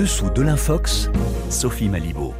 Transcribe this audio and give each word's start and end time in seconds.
dessous 0.00 0.30
de 0.30 0.40
l'infox, 0.40 1.10
Sophie 1.50 1.90
Malibaud. 1.90 2.32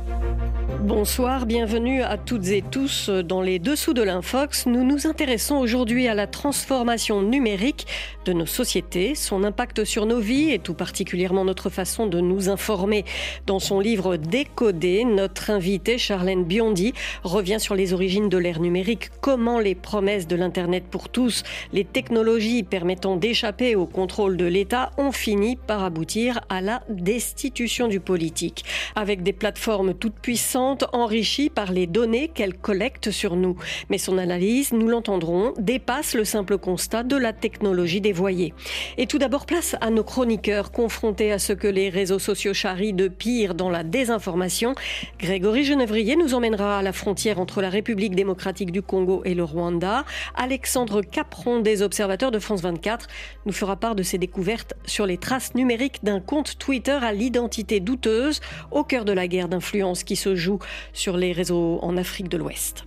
Bonsoir, 0.82 1.44
bienvenue 1.44 2.02
à 2.02 2.16
toutes 2.16 2.48
et 2.48 2.62
tous 2.62 3.10
dans 3.10 3.42
les 3.42 3.58
dessous 3.58 3.92
de 3.92 4.02
l'Infox. 4.02 4.64
Nous 4.64 4.82
nous 4.82 5.06
intéressons 5.06 5.56
aujourd'hui 5.56 6.08
à 6.08 6.14
la 6.14 6.26
transformation 6.26 7.20
numérique 7.20 7.86
de 8.24 8.32
nos 8.32 8.46
sociétés, 8.46 9.14
son 9.14 9.44
impact 9.44 9.84
sur 9.84 10.06
nos 10.06 10.20
vies 10.20 10.52
et 10.52 10.58
tout 10.58 10.72
particulièrement 10.72 11.44
notre 11.44 11.68
façon 11.68 12.06
de 12.06 12.20
nous 12.20 12.48
informer. 12.48 13.04
Dans 13.46 13.58
son 13.58 13.78
livre 13.78 14.16
Décoder, 14.16 15.04
notre 15.04 15.50
invité 15.50 15.98
Charlène 15.98 16.44
Biondi 16.44 16.94
revient 17.24 17.60
sur 17.60 17.74
les 17.74 17.92
origines 17.92 18.30
de 18.30 18.38
l'ère 18.38 18.60
numérique, 18.60 19.10
comment 19.20 19.58
les 19.58 19.74
promesses 19.74 20.26
de 20.26 20.36
l'Internet 20.36 20.84
pour 20.90 21.10
tous, 21.10 21.42
les 21.74 21.84
technologies 21.84 22.62
permettant 22.62 23.16
d'échapper 23.16 23.76
au 23.76 23.84
contrôle 23.84 24.38
de 24.38 24.46
l'État 24.46 24.92
ont 24.96 25.12
fini 25.12 25.56
par 25.56 25.84
aboutir 25.84 26.40
à 26.48 26.62
la 26.62 26.80
destitution 26.88 27.86
du 27.86 28.00
politique. 28.00 28.64
Avec 28.96 29.22
des 29.22 29.34
plateformes 29.34 29.92
toutes 29.92 30.18
puissantes, 30.20 30.69
enrichie 30.92 31.50
par 31.50 31.72
les 31.72 31.86
données 31.86 32.28
qu'elle 32.28 32.54
collecte 32.54 33.10
sur 33.10 33.36
nous. 33.36 33.56
Mais 33.88 33.98
son 33.98 34.18
analyse, 34.18 34.72
nous 34.72 34.88
l'entendrons, 34.88 35.52
dépasse 35.58 36.14
le 36.14 36.24
simple 36.24 36.58
constat 36.58 37.02
de 37.02 37.16
la 37.16 37.32
technologie 37.32 38.00
dévoyée. 38.00 38.54
Et 38.98 39.06
tout 39.06 39.18
d'abord, 39.18 39.46
place 39.46 39.76
à 39.80 39.90
nos 39.90 40.04
chroniqueurs 40.04 40.72
confrontés 40.72 41.32
à 41.32 41.38
ce 41.38 41.52
que 41.52 41.68
les 41.68 41.88
réseaux 41.88 42.18
sociaux 42.18 42.54
charrient 42.54 42.92
de 42.92 43.08
pire 43.08 43.54
dans 43.54 43.70
la 43.70 43.82
désinformation. 43.82 44.74
Grégory 45.18 45.64
Genevrier 45.64 46.16
nous 46.16 46.34
emmènera 46.34 46.78
à 46.78 46.82
la 46.82 46.92
frontière 46.92 47.40
entre 47.40 47.60
la 47.60 47.70
République 47.70 48.14
démocratique 48.14 48.72
du 48.72 48.82
Congo 48.82 49.22
et 49.24 49.34
le 49.34 49.44
Rwanda. 49.44 50.04
Alexandre 50.34 51.02
Capron 51.02 51.60
des 51.60 51.82
Observateurs 51.82 52.30
de 52.30 52.38
France 52.38 52.62
24 52.62 53.08
nous 53.46 53.52
fera 53.52 53.76
part 53.76 53.94
de 53.94 54.02
ses 54.02 54.18
découvertes 54.18 54.74
sur 54.86 55.06
les 55.06 55.18
traces 55.18 55.54
numériques 55.54 56.04
d'un 56.04 56.20
compte 56.20 56.58
Twitter 56.58 56.98
à 57.02 57.12
l'identité 57.12 57.80
douteuse 57.80 58.40
au 58.70 58.84
cœur 58.84 59.04
de 59.04 59.12
la 59.12 59.28
guerre 59.28 59.48
d'influence 59.48 60.04
qui 60.04 60.16
se 60.16 60.34
joue 60.34 60.59
sur 60.92 61.16
les 61.16 61.32
réseaux 61.32 61.78
en 61.82 61.96
Afrique 61.96 62.28
de 62.28 62.36
l'Ouest. 62.36 62.84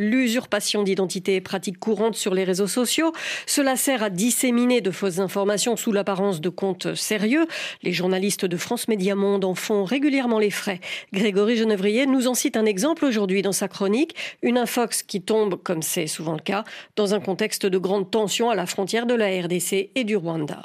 L'usurpation 0.00 0.82
d'identité 0.82 1.36
est 1.36 1.40
pratique 1.42 1.78
courante 1.78 2.14
sur 2.14 2.32
les 2.32 2.44
réseaux 2.44 2.66
sociaux. 2.66 3.12
Cela 3.46 3.76
sert 3.76 4.02
à 4.02 4.08
disséminer 4.08 4.80
de 4.80 4.90
fausses 4.90 5.18
informations 5.18 5.76
sous 5.76 5.92
l'apparence 5.92 6.40
de 6.40 6.48
comptes 6.48 6.94
sérieux. 6.94 7.46
Les 7.82 7.92
journalistes 7.92 8.46
de 8.46 8.56
France 8.56 8.88
Média 8.88 9.14
Monde 9.14 9.44
en 9.44 9.54
font 9.54 9.84
régulièrement 9.84 10.38
les 10.38 10.50
frais. 10.50 10.80
Grégory 11.12 11.58
Genevrier 11.58 12.06
nous 12.06 12.28
en 12.28 12.34
cite 12.34 12.56
un 12.56 12.64
exemple 12.64 13.04
aujourd'hui 13.04 13.42
dans 13.42 13.52
sa 13.52 13.68
chronique. 13.68 14.14
Une 14.40 14.56
infox 14.56 15.02
qui 15.02 15.20
tombe, 15.20 15.62
comme 15.62 15.82
c'est 15.82 16.06
souvent 16.06 16.32
le 16.32 16.40
cas, 16.40 16.64
dans 16.96 17.12
un 17.12 17.20
contexte 17.20 17.66
de 17.66 17.76
grande 17.76 18.10
tension 18.10 18.48
à 18.48 18.54
la 18.54 18.64
frontière 18.64 19.04
de 19.04 19.14
la 19.14 19.26
RDC 19.26 19.90
et 19.94 20.04
du 20.04 20.16
Rwanda. 20.16 20.62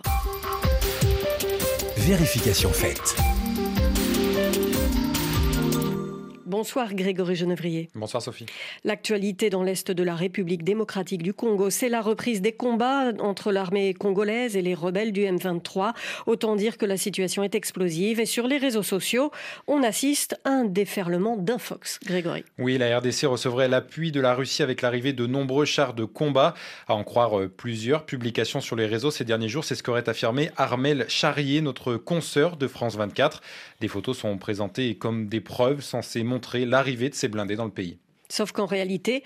Vérification 2.05 2.71
faite. 2.71 3.34
Bonsoir 6.57 6.93
Grégory 6.93 7.35
Genevrier. 7.35 7.89
Bonsoir 7.95 8.23
Sophie. 8.23 8.45
L'actualité 8.85 9.49
dans 9.49 9.61
l'Est 9.61 9.91
de 9.91 10.03
la 10.03 10.15
République 10.15 10.63
démocratique 10.63 11.21
du 11.21 11.33
Congo, 11.33 11.69
c'est 11.69 11.89
la 11.89 12.01
reprise 12.01 12.41
des 12.41 12.53
combats 12.53 13.11
entre 13.19 13.51
l'armée 13.51 13.93
congolaise 13.93 14.55
et 14.55 14.61
les 14.61 14.73
rebelles 14.73 15.11
du 15.11 15.23
M23. 15.23 15.91
Autant 16.27 16.55
dire 16.55 16.77
que 16.77 16.85
la 16.85 16.95
situation 16.95 17.43
est 17.43 17.55
explosive 17.55 18.21
et 18.21 18.25
sur 18.25 18.47
les 18.47 18.57
réseaux 18.57 18.83
sociaux, 18.83 19.31
on 19.67 19.83
assiste 19.83 20.39
à 20.45 20.51
un 20.51 20.63
déferlement 20.63 21.35
d'infox. 21.35 21.99
Grégory. 22.05 22.45
Oui, 22.57 22.77
la 22.77 22.99
RDC 22.99 23.25
recevrait 23.25 23.67
l'appui 23.67 24.13
de 24.13 24.21
la 24.21 24.33
Russie 24.33 24.63
avec 24.63 24.81
l'arrivée 24.81 25.11
de 25.11 25.27
nombreux 25.27 25.65
chars 25.65 25.93
de 25.93 26.05
combat. 26.05 26.53
À 26.87 26.95
en 26.95 27.03
croire 27.03 27.37
euh, 27.37 27.49
plusieurs 27.49 28.05
publications 28.05 28.61
sur 28.61 28.77
les 28.77 28.85
réseaux 28.85 29.11
ces 29.11 29.25
derniers 29.25 29.49
jours, 29.49 29.65
c'est 29.65 29.75
ce 29.75 29.83
qu'aurait 29.83 30.07
affirmé 30.07 30.51
Armel 30.55 31.03
Charrier, 31.09 31.59
notre 31.59 31.97
consoeur 31.97 32.55
de 32.55 32.69
France 32.69 32.95
24. 32.95 33.41
Des 33.81 33.89
photos 33.89 34.17
sont 34.17 34.37
présentées 34.37 34.95
comme 34.95 35.27
des 35.27 35.41
preuves 35.41 35.81
censées 35.81 36.23
montrer 36.23 36.44
l'arrivée 36.53 37.09
de 37.09 37.15
ces 37.15 37.27
blindés 37.27 37.55
dans 37.55 37.65
le 37.65 37.71
pays. 37.71 37.97
Sauf 38.29 38.51
qu'en 38.51 38.65
réalité, 38.65 39.23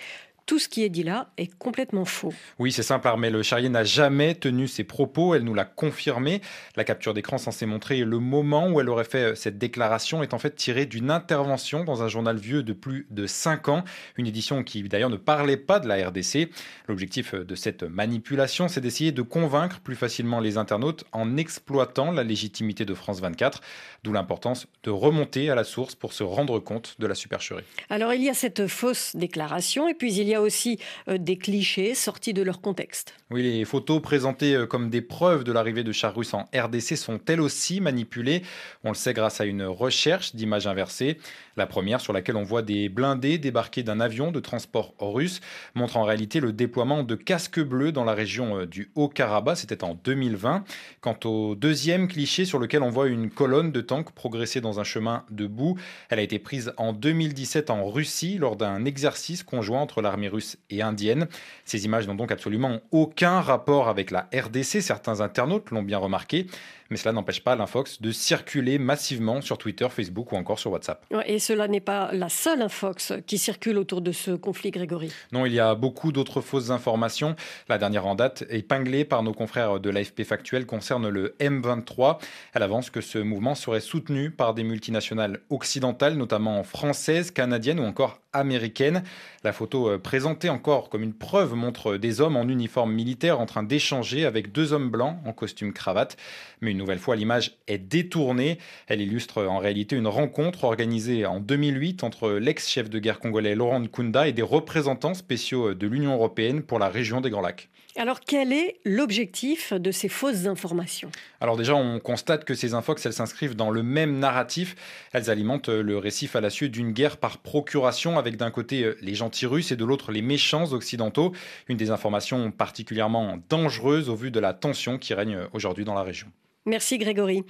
tout 0.50 0.58
ce 0.58 0.68
qui 0.68 0.84
est 0.84 0.90
dit 0.90 1.04
là 1.04 1.30
est 1.38 1.56
complètement 1.60 2.06
faux. 2.06 2.34
Oui, 2.58 2.72
c'est 2.72 2.82
simple, 2.82 3.08
Le 3.22 3.44
Charrier 3.44 3.70
n'a 3.70 3.84
jamais 3.84 4.34
tenu 4.34 4.68
ses 4.68 4.84
propos. 4.84 5.36
Elle 5.36 5.44
nous 5.44 5.54
l'a 5.54 5.64
confirmé. 5.64 6.42
La 6.76 6.84
capture 6.84 7.14
d'écran 7.14 7.38
censée 7.38 7.68
montrer 7.68 8.00
le 8.00 8.18
moment 8.18 8.68
où 8.68 8.82
elle 8.82 8.90
aurait 8.90 9.04
fait 9.04 9.34
euh, 9.34 9.36
cette 9.36 9.60
déclaration 9.60 10.24
est 10.24 10.34
en 10.34 10.40
fait 10.40 10.56
tirée 10.56 10.88
d'une 10.88 11.12
intervention 11.12 11.84
dans 11.84 12.02
un 12.02 12.08
journal 12.08 12.38
vieux 12.38 12.64
de 12.64 12.74
plus 12.74 13.06
de 13.12 13.28
5 13.28 13.70
ans. 13.70 13.84
Une 14.18 14.26
édition 14.26 14.64
qui 14.64 14.82
d'ailleurs 14.82 15.12
ne 15.12 15.18
parlait 15.18 15.56
pas 15.56 15.80
de 15.80 15.88
la 15.88 16.10
RDC. 16.10 16.50
L'objectif 16.88 17.36
euh, 17.36 17.46
de 17.46 17.54
cette 17.54 17.84
manipulation, 17.84 18.68
c'est 18.68 18.82
d'essayer 18.82 19.12
de 19.12 19.22
convaincre 19.22 19.82
plus 19.82 19.96
facilement 19.96 20.40
les 20.40 20.58
internautes 20.58 21.04
en 21.12 21.38
exploitant 21.38 22.12
la 22.12 22.24
légitimité 22.24 22.86
de 22.86 22.96
France 22.96 23.22
24. 23.22 23.62
D'où 24.04 24.14
l'importance 24.14 24.66
de 24.82 24.90
remonter 24.90 25.52
à 25.52 25.56
la 25.56 25.64
source 25.64 25.94
pour 25.94 26.14
se 26.14 26.24
rendre 26.24 26.58
compte 26.58 26.96
de 26.98 27.06
la 27.06 27.14
supercherie. 27.14 27.66
Alors 27.92 28.14
il 28.14 28.24
y 28.24 28.30
a 28.30 28.34
cette 28.34 28.66
fausse 28.66 29.16
déclaration 29.16 29.88
et 29.88 29.94
puis 29.94 30.12
il 30.12 30.28
y 30.28 30.34
a 30.34 30.39
aussi 30.42 30.80
euh, 31.08 31.18
des 31.18 31.38
clichés 31.38 31.96
sortis 31.96 32.34
de 32.34 32.42
leur 32.42 32.62
contexte. 32.62 33.14
Oui, 33.32 33.44
les 33.44 33.66
photos 33.66 34.02
présentées 34.02 34.56
euh, 34.56 34.66
comme 34.66 34.90
des 34.90 35.02
preuves 35.02 35.44
de 35.44 35.52
l'arrivée 35.52 35.84
de 35.84 35.92
chars 35.92 36.16
russes 36.16 36.34
en 36.34 36.50
RDC 36.56 36.98
sont 36.98 37.20
elles 37.28 37.42
aussi 37.42 37.82
manipulées. 37.82 38.42
On 38.84 38.90
le 38.90 38.96
sait 38.96 39.14
grâce 39.14 39.42
à 39.42 39.46
une 39.46 39.64
recherche 39.64 40.36
d'images 40.36 40.68
inversées. 40.68 41.18
La 41.60 41.68
première, 41.68 42.00
sur 42.00 42.14
laquelle 42.14 42.38
on 42.38 42.44
voit 42.44 42.62
des 42.62 42.88
blindés 42.88 43.38
débarquer 43.38 43.84
d'un 43.84 44.00
avion 44.00 44.32
de 44.32 44.40
transport 44.40 44.94
russe, 44.98 45.42
montre 45.76 45.98
en 45.98 46.04
réalité 46.04 46.40
le 46.40 46.54
déploiement 46.54 47.04
de 47.04 47.16
casques 47.16 47.60
bleus 47.60 47.92
dans 47.92 48.06
la 48.06 48.14
région 48.14 48.60
euh, 48.62 48.66
du 48.66 48.92
Haut-Karabakh. 48.96 49.58
C'était 49.58 49.84
en 49.84 49.94
2020. 49.94 50.64
Quant 51.02 51.20
au 51.26 51.56
deuxième 51.56 52.08
cliché, 52.08 52.46
sur 52.46 52.60
lequel 52.60 52.82
on 52.82 52.90
voit 52.90 53.10
une 53.10 53.30
colonne 53.30 53.74
de 53.74 53.82
tanks 53.82 54.12
progresser 54.12 54.62
dans 54.62 54.80
un 54.80 54.86
chemin 54.86 55.26
de 55.32 55.48
boue, 55.48 55.78
elle 56.10 56.20
a 56.20 56.22
été 56.22 56.40
prise 56.40 56.72
en 56.78 56.94
2017 56.94 57.70
en 57.70 57.90
Russie 57.90 58.38
lors 58.38 58.56
d'un 58.56 58.86
exercice 58.86 59.44
conjoint 59.44 59.82
entre 59.82 60.02
l'armée 60.02 60.29
russe 60.30 60.58
et 60.70 60.82
indienne. 60.82 61.28
Ces 61.66 61.86
images 61.86 62.08
n'ont 62.08 62.16
donc 62.16 62.32
absolument 62.32 62.80
aucun 62.92 63.42
rapport 63.42 63.90
avec 63.90 64.12
la 64.12 64.30
RDC, 64.34 64.82
certains 64.82 65.22
internautes 65.22 65.72
l'ont 65.72 65.84
bien 65.84 65.98
remarqué, 65.98 66.48
mais 66.90 66.98
cela 66.98 67.12
n'empêche 67.12 67.44
pas 67.44 67.56
l'infox 67.56 68.02
de 68.02 68.12
circuler 68.12 68.80
massivement 68.80 69.42
sur 69.42 69.58
Twitter, 69.58 69.88
Facebook 69.90 70.32
ou 70.32 70.36
encore 70.36 70.60
sur 70.60 70.72
WhatsApp. 70.72 71.06
Et 71.26 71.40
cela 71.40 71.68
n'est 71.68 71.80
pas 71.80 72.12
la 72.14 72.30
seule 72.30 72.62
infox 72.62 73.14
qui 73.28 73.38
circule 73.38 73.78
autour 73.78 74.02
de 74.02 74.12
ce 74.12 74.32
conflit, 74.32 74.72
Grégory. 74.72 75.12
Non, 75.32 75.46
il 75.46 75.54
y 75.54 75.60
a 75.60 75.76
beaucoup 75.76 76.12
d'autres 76.12 76.42
fausses 76.42 76.72
informations. 76.72 77.36
La 77.68 77.78
dernière 77.78 78.08
en 78.08 78.16
date, 78.16 78.44
épinglée 78.50 79.06
par 79.06 79.24
nos 79.24 79.34
confrères 79.34 79.80
de 79.80 79.90
l'AFP 79.90 80.24
Factuel, 80.24 80.66
concerne 80.66 81.10
le 81.10 81.36
M23. 81.40 82.18
Elle 82.54 82.64
avance 82.64 82.90
que 82.90 83.02
ce 83.02 83.20
mouvement 83.20 83.56
serait 83.56 83.82
soutenu 83.82 84.32
par 84.32 84.54
des 84.54 84.64
multinationales 84.64 85.42
occidentales, 85.50 86.16
notamment 86.16 86.64
françaises, 86.64 87.32
canadiennes 87.32 87.80
ou 87.80 87.84
encore 87.84 88.20
américaine. 88.34 89.04
La 89.44 89.54
photo 89.54 89.90
euh, 89.90 89.98
présentée 90.20 90.50
encore 90.50 90.90
comme 90.90 91.04
une 91.04 91.14
preuve 91.14 91.54
montre 91.54 91.96
des 91.96 92.20
hommes 92.20 92.36
en 92.36 92.44
uniforme 92.44 92.92
militaire 92.92 93.40
en 93.40 93.46
train 93.46 93.64
d'échanger 93.64 94.26
avec 94.26 94.52
deux 94.52 94.74
hommes 94.74 94.90
blancs 94.90 95.16
en 95.26 95.32
costume 95.32 95.72
cravate. 95.72 96.18
Mais 96.60 96.72
une 96.72 96.78
nouvelle 96.78 97.00
fois, 97.00 97.16
l'image 97.16 97.54
est 97.70 97.78
détournée. 97.78 98.58
Elle 98.88 99.00
illustre 99.00 99.46
en 99.46 99.60
réalité 99.60 99.96
une 99.96 100.08
rencontre 100.08 100.66
organisée 100.66 101.26
en 101.26 101.40
2008 101.40 102.04
entre 102.04 102.32
l'ex-chef 102.32 102.90
de 102.90 103.00
guerre 103.00 103.22
congolais 103.22 103.56
Laurent 103.56 103.80
Nkunda 103.80 104.28
et 104.28 104.34
des 104.34 104.42
représentants 104.42 105.14
spéciaux 105.14 105.74
de 105.74 105.88
l'Union 105.88 106.16
européenne 106.16 106.64
pour 106.64 106.80
la 106.80 106.90
région 106.90 107.22
des 107.22 107.30
Grands 107.30 107.40
Lacs. 107.40 107.70
Alors 107.96 108.20
quel 108.20 108.54
est 108.54 108.80
l'objectif 108.86 109.74
de 109.74 109.92
ces 109.92 110.10
fausses 110.10 110.46
informations? 110.46 111.10
Alors 111.42 111.58
déjà, 111.58 111.76
on 111.76 112.00
constate 112.00 112.46
que 112.46 112.54
ces 112.54 112.74
infox, 112.74 113.06
elles 113.06 113.14
s'inscrivent 113.14 113.56
dans 113.56 113.72
le 113.72 113.82
même 113.82 114.20
narratif. 114.20 114.76
Elles 115.12 115.30
alimentent 115.30 115.70
le 115.70 115.98
récit 115.98 116.28
fallacieux 116.28 116.70
d'une 116.70 116.92
guerre 116.92 117.18
par 117.18 117.40
procuration 117.40 118.20
avec 118.20 118.38
d'un 118.38 118.52
côté 118.52 118.84
euh, 118.84 118.98
les 119.02 119.16
gentils 119.16 119.48
russes 119.48 119.72
et 119.72 119.76
de 119.76 119.86
l'autre 119.86 120.12
les 120.12 120.22
méchants 120.22 120.72
occidentaux. 120.72 121.34
Une 121.68 121.78
des 121.78 121.90
informations 121.90 122.52
particulièrement 122.52 123.40
dangereuses 123.50 124.10
au 124.10 124.16
vu 124.16 124.30
de 124.30 124.40
la 124.40 124.54
tension 124.54 124.98
qui 124.98 125.14
règne 125.14 125.40
aujourd'hui 125.54 125.84
dans 125.84 125.96
la 125.96 126.04
région. 126.04 126.28
Merci 126.66 127.00
Grégory. 127.00 127.44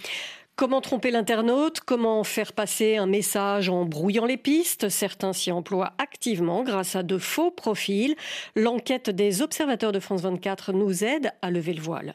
Comment 0.60 0.82
tromper 0.82 1.10
l'internaute? 1.10 1.80
Comment 1.80 2.26
faire 2.26 2.52
passer 2.52 2.98
un 2.98 3.06
message 3.06 3.70
en 3.70 3.86
brouillant 3.86 4.26
les 4.26 4.36
pistes? 4.36 4.90
Certains 4.90 5.32
s'y 5.32 5.54
emploient 5.54 5.94
activement 6.00 6.64
grâce 6.64 6.98
à 6.98 7.04
de 7.04 7.18
faux 7.18 7.50
profils. 7.50 8.14
L'enquête 8.58 9.10
des 9.10 9.42
observateurs 9.42 9.94
de 9.94 10.02
France 10.02 10.20
24 10.20 10.74
nous 10.74 11.06
aide 11.06 11.32
à 11.42 11.50
lever 11.50 11.72
le 11.72 11.82
voile. 11.82 12.12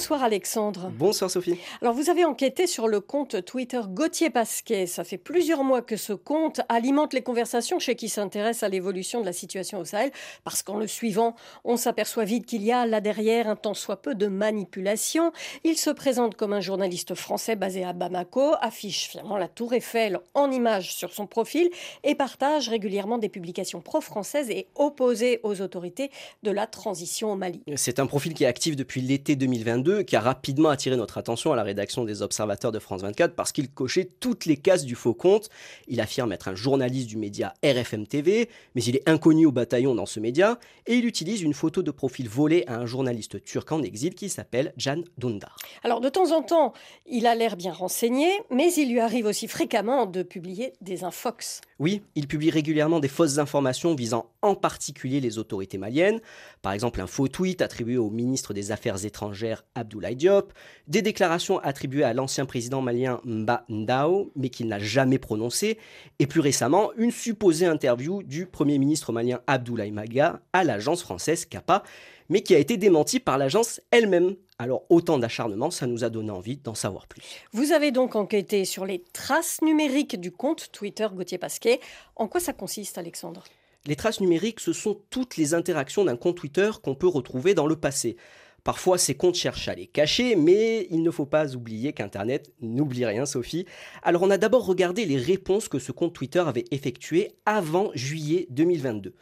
Bonsoir 0.00 0.24
Alexandre. 0.24 0.90
Bonsoir 0.96 1.30
Sophie. 1.30 1.58
Alors 1.82 1.92
vous 1.92 2.08
avez 2.08 2.24
enquêté 2.24 2.66
sur 2.66 2.88
le 2.88 3.00
compte 3.02 3.44
Twitter 3.44 3.82
Gauthier 3.86 4.30
Pasquet. 4.30 4.86
Ça 4.86 5.04
fait 5.04 5.18
plusieurs 5.18 5.62
mois 5.62 5.82
que 5.82 5.98
ce 5.98 6.14
compte 6.14 6.62
alimente 6.70 7.12
les 7.12 7.20
conversations 7.20 7.78
chez 7.78 7.96
qui 7.96 8.08
s'intéresse 8.08 8.62
à 8.62 8.70
l'évolution 8.70 9.20
de 9.20 9.26
la 9.26 9.34
situation 9.34 9.78
au 9.78 9.84
Sahel, 9.84 10.10
parce 10.42 10.62
qu'en 10.62 10.78
le 10.78 10.86
suivant, 10.86 11.36
on 11.64 11.76
s'aperçoit 11.76 12.24
vite 12.24 12.46
qu'il 12.46 12.62
y 12.62 12.72
a 12.72 12.86
là 12.86 13.02
derrière 13.02 13.46
un 13.46 13.56
tant 13.56 13.74
soit 13.74 14.00
peu 14.00 14.14
de 14.14 14.26
manipulation. 14.26 15.32
Il 15.64 15.76
se 15.76 15.90
présente 15.90 16.34
comme 16.34 16.54
un 16.54 16.62
journaliste 16.62 17.14
français 17.14 17.54
basé 17.54 17.84
à 17.84 17.92
Bamako, 17.92 18.54
affiche 18.62 19.10
fièrement 19.10 19.36
la 19.36 19.48
tour 19.48 19.74
Eiffel 19.74 20.18
en 20.32 20.50
image 20.50 20.94
sur 20.94 21.12
son 21.12 21.26
profil 21.26 21.68
et 22.04 22.14
partage 22.14 22.70
régulièrement 22.70 23.18
des 23.18 23.28
publications 23.28 23.82
pro-françaises 23.82 24.48
et 24.48 24.66
opposées 24.76 25.40
aux 25.42 25.60
autorités 25.60 26.10
de 26.42 26.50
la 26.50 26.66
transition 26.66 27.32
au 27.32 27.36
Mali. 27.36 27.60
C'est 27.76 27.98
un 27.98 28.06
profil 28.06 28.32
qui 28.32 28.44
est 28.44 28.48
actif 28.48 28.76
depuis 28.76 29.02
l'été 29.02 29.36
2022, 29.36 29.89
qui 30.06 30.16
a 30.16 30.20
rapidement 30.20 30.68
attiré 30.70 30.96
notre 30.96 31.18
attention 31.18 31.52
à 31.52 31.56
la 31.56 31.62
rédaction 31.62 32.04
des 32.04 32.22
Observateurs 32.22 32.72
de 32.72 32.78
France 32.78 33.02
24 33.02 33.34
parce 33.34 33.52
qu'il 33.52 33.70
cochait 33.70 34.08
toutes 34.20 34.46
les 34.46 34.56
cases 34.56 34.84
du 34.84 34.94
faux 34.94 35.14
compte. 35.14 35.48
Il 35.88 36.00
affirme 36.00 36.32
être 36.32 36.48
un 36.48 36.54
journaliste 36.54 37.08
du 37.08 37.16
média 37.16 37.54
RFM 37.64 38.06
TV, 38.06 38.48
mais 38.74 38.82
il 38.82 38.96
est 38.96 39.08
inconnu 39.08 39.46
au 39.46 39.52
bataillon 39.52 39.94
dans 39.94 40.06
ce 40.06 40.20
média 40.20 40.58
et 40.86 40.94
il 40.94 41.06
utilise 41.06 41.42
une 41.42 41.54
photo 41.54 41.82
de 41.82 41.90
profil 41.90 42.28
volée 42.28 42.64
à 42.66 42.76
un 42.76 42.86
journaliste 42.86 43.42
turc 43.44 43.70
en 43.72 43.82
exil 43.82 44.14
qui 44.14 44.28
s'appelle 44.28 44.72
Can 44.82 45.02
Dündar. 45.18 45.56
Alors 45.84 46.00
de 46.00 46.08
temps 46.08 46.32
en 46.32 46.42
temps, 46.42 46.72
il 47.06 47.26
a 47.26 47.34
l'air 47.34 47.56
bien 47.56 47.72
renseigné, 47.72 48.30
mais 48.50 48.72
il 48.74 48.90
lui 48.90 49.00
arrive 49.00 49.26
aussi 49.26 49.48
fréquemment 49.48 50.06
de 50.06 50.22
publier 50.22 50.72
des 50.80 51.04
infox. 51.04 51.60
Oui, 51.78 52.02
il 52.14 52.28
publie 52.28 52.50
régulièrement 52.50 53.00
des 53.00 53.08
fausses 53.08 53.38
informations 53.38 53.94
visant 53.94 54.26
en 54.42 54.54
particulier 54.54 55.20
les 55.20 55.38
autorités 55.38 55.78
maliennes, 55.78 56.20
par 56.62 56.72
exemple 56.72 57.00
un 57.00 57.06
faux 57.06 57.28
tweet 57.28 57.62
attribué 57.62 57.96
au 57.96 58.10
ministre 58.10 58.54
des 58.54 58.72
Affaires 58.72 59.04
étrangères 59.04 59.64
Abdoulaye 59.74 60.16
Diop, 60.16 60.52
des 60.88 61.02
déclarations 61.02 61.58
attribuées 61.58 62.04
à 62.04 62.14
l'ancien 62.14 62.46
président 62.46 62.80
malien 62.80 63.20
Mba 63.24 63.64
Ndao, 63.68 64.32
mais 64.36 64.48
qu'il 64.48 64.68
n'a 64.68 64.78
jamais 64.78 65.18
prononcé, 65.18 65.78
et 66.18 66.26
plus 66.26 66.40
récemment 66.40 66.92
une 66.96 67.10
supposée 67.10 67.66
interview 67.66 68.22
du 68.22 68.46
Premier 68.46 68.78
ministre 68.78 69.12
malien 69.12 69.40
Abdoulaye 69.46 69.92
Maga 69.92 70.40
à 70.52 70.64
l'agence 70.64 71.02
française 71.02 71.44
CAPA, 71.44 71.82
mais 72.28 72.42
qui 72.42 72.54
a 72.54 72.58
été 72.58 72.76
démentie 72.76 73.20
par 73.20 73.36
l'agence 73.36 73.80
elle-même. 73.90 74.36
Alors 74.58 74.84
autant 74.88 75.18
d'acharnement, 75.18 75.70
ça 75.70 75.86
nous 75.86 76.04
a 76.04 76.10
donné 76.10 76.30
envie 76.30 76.56
d'en 76.56 76.74
savoir 76.74 77.06
plus. 77.06 77.22
Vous 77.52 77.72
avez 77.72 77.90
donc 77.90 78.14
enquêté 78.14 78.64
sur 78.64 78.86
les 78.86 79.02
traces 79.12 79.60
numériques 79.62 80.20
du 80.20 80.30
compte 80.30 80.70
Twitter 80.70 81.08
Gauthier 81.12 81.38
Pasquet. 81.38 81.80
En 82.16 82.28
quoi 82.28 82.40
ça 82.40 82.52
consiste, 82.52 82.98
Alexandre? 82.98 83.44
Les 83.86 83.96
traces 83.96 84.20
numériques, 84.20 84.60
ce 84.60 84.72
sont 84.72 85.00
toutes 85.10 85.36
les 85.36 85.54
interactions 85.54 86.04
d'un 86.04 86.16
compte 86.16 86.36
Twitter 86.36 86.70
qu'on 86.82 86.94
peut 86.94 87.08
retrouver 87.08 87.54
dans 87.54 87.66
le 87.66 87.76
passé. 87.76 88.16
Parfois, 88.64 88.98
ces 88.98 89.14
comptes 89.14 89.36
cherchent 89.36 89.68
à 89.68 89.74
les 89.74 89.86
cacher, 89.86 90.36
mais 90.36 90.86
il 90.90 91.02
ne 91.02 91.10
faut 91.10 91.26
pas 91.26 91.54
oublier 91.54 91.92
qu'Internet 91.92 92.52
n'oublie 92.60 93.06
rien, 93.06 93.26
Sophie. 93.26 93.64
Alors, 94.02 94.22
on 94.22 94.30
a 94.30 94.38
d'abord 94.38 94.66
regardé 94.66 95.04
les 95.06 95.16
réponses 95.16 95.68
que 95.68 95.78
ce 95.78 95.92
compte 95.92 96.12
Twitter 96.12 96.40
avait 96.40 96.64
effectuées 96.70 97.32
avant 97.46 97.90
juillet 97.94 98.46
2022. 98.50 99.14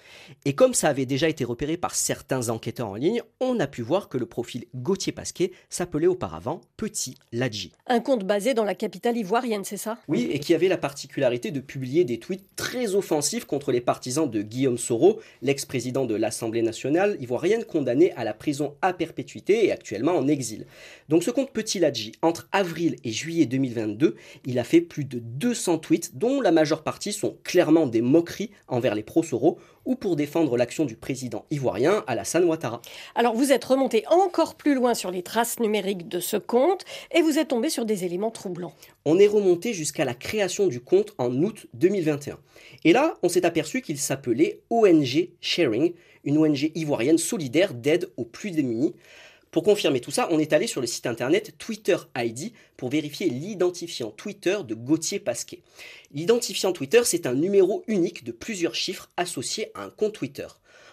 Et 0.45 0.55
comme 0.55 0.75
ça 0.75 0.89
avait 0.89 1.07
déjà 1.07 1.29
été 1.29 1.45
repéré 1.45 1.77
par 1.77 1.95
certains 1.95 2.49
enquêteurs 2.49 2.89
en 2.89 2.95
ligne, 2.95 3.23
on 3.41 3.61
a 3.61 3.67
pu 3.67 3.83
voir 3.83 4.09
que 4.09 4.19
le 4.19 4.27
profil 4.27 4.65
Gauthier 4.75 5.13
Pasquet 5.13 5.53
s'appelait 5.69 6.07
auparavant 6.07 6.61
Petit 6.77 7.17
Ladji. 7.33 7.73
Un 7.87 8.01
compte 8.01 8.25
basé 8.25 8.55
dans 8.55 8.65
la 8.65 8.75
capitale 8.75 9.17
ivoirienne, 9.17 9.65
c'est 9.65 9.77
ça? 9.77 9.99
Oui, 10.09 10.29
et 10.33 10.41
qui 10.41 10.55
avait 10.55 10.69
la 10.69 10.79
particularité 10.79 11.51
de 11.51 11.61
publier 11.61 12.05
des 12.05 12.19
tweets 12.19 12.57
très 12.57 12.95
offensifs 12.95 13.45
contre 13.45 13.73
les 13.73 13.81
partisans 13.81 14.29
de 14.29 14.43
Guillaume 14.43 14.79
Soro, 14.79 15.21
l'ex-président 15.43 16.07
de 16.07 16.15
l'Assemblée 16.15 16.63
nationale 16.63 17.17
ivoirienne 17.21 17.65
condamné 17.65 18.13
à 18.13 18.25
la 18.25 18.35
prison 18.35 18.75
à 18.83 18.93
perpétuité 18.93 19.28
et 19.37 19.73
actuellement 19.73 20.17
en 20.17 20.29
exil. 20.29 20.67
Donc 21.09 21.23
ce 21.23 21.31
compte 21.31 21.51
Petit 21.51 21.79
Ladji, 21.79 22.13
entre 22.23 22.49
avril 22.53 22.97
et 23.05 23.11
juillet 23.11 23.47
2022, 23.47 24.17
il 24.47 24.59
a 24.59 24.65
fait 24.65 24.81
plus 24.81 25.05
de 25.05 25.19
200 25.19 25.79
tweets 25.79 26.17
dont 26.17 26.41
la 26.41 26.53
majeure 26.53 26.83
partie 26.83 27.13
sont 27.13 27.37
clairement 27.45 27.87
des 27.87 28.01
moqueries 28.01 28.51
envers 28.69 28.95
les 28.95 29.03
pro-Soro 29.03 29.59
ou 29.85 29.97
pour 29.97 30.17
défendre 30.17 30.57
l'action 30.57 30.85
du 30.85 30.97
président 30.97 31.47
ivoirien 31.51 32.05
Alassane 32.07 32.45
Ouattara. 32.45 32.83
Alors 33.15 33.35
vous 33.35 33.53
êtes 33.53 33.65
remonté 33.65 34.05
encore 34.11 34.55
plus 34.55 34.75
loin 34.75 34.95
sur 34.95 35.11
les 35.11 35.23
traces 35.23 35.61
numériques 35.61 36.09
de 36.09 36.21
ce 36.21 36.37
compte 36.37 36.85
et 37.11 37.23
vous 37.23 37.39
êtes 37.39 37.49
tombé 37.49 37.71
sur 37.71 37.87
des 37.87 38.05
éléments 38.05 38.31
troublants. 38.31 38.75
On 39.07 39.19
est 39.19 39.27
remonté 39.27 39.73
jusqu'à 39.73 40.05
la 40.05 40.15
création 40.15 40.67
du 40.67 40.81
compte 40.81 41.15
en 41.17 41.33
août 41.43 41.67
2021. 41.75 42.39
Et 42.85 42.93
là, 42.93 43.17
on 43.23 43.29
s'est 43.29 43.47
aperçu 43.47 43.81
qu'il 43.81 43.99
s'appelait 43.99 44.61
ONG 44.71 45.31
Sharing, 45.41 45.95
une 46.29 46.37
ONG 46.37 46.71
ivoirienne 46.75 47.17
solidaire 47.17 47.73
d'aide 47.73 48.11
aux 48.19 48.27
plus 48.27 48.51
démunis. 48.51 48.95
Pour 49.51 49.63
confirmer 49.63 50.01
tout 50.01 50.11
ça, 50.11 50.29
on 50.31 50.39
est 50.39 50.53
allé 50.53 50.67
sur 50.67 50.83
le 50.83 50.87
site 50.87 51.07
internet 51.07 51.55
Twitter 51.57 51.97
ID 52.15 52.53
pour 52.77 52.91
vérifier 52.91 53.31
l'identifiant 53.31 54.11
Twitter 54.11 54.59
de 54.63 54.75
Gauthier 54.75 55.21
Pasquet. 55.21 55.63
L'identifiant 56.13 56.73
Twitter, 56.73 57.01
c'est 57.05 57.27
un 57.27 57.33
numéro 57.33 57.83
unique 57.87 58.25
de 58.25 58.33
plusieurs 58.33 58.75
chiffres 58.75 59.09
associés 59.17 59.71
à 59.75 59.85
un 59.85 59.91
compte 59.91 60.13
Twitter. 60.13 60.47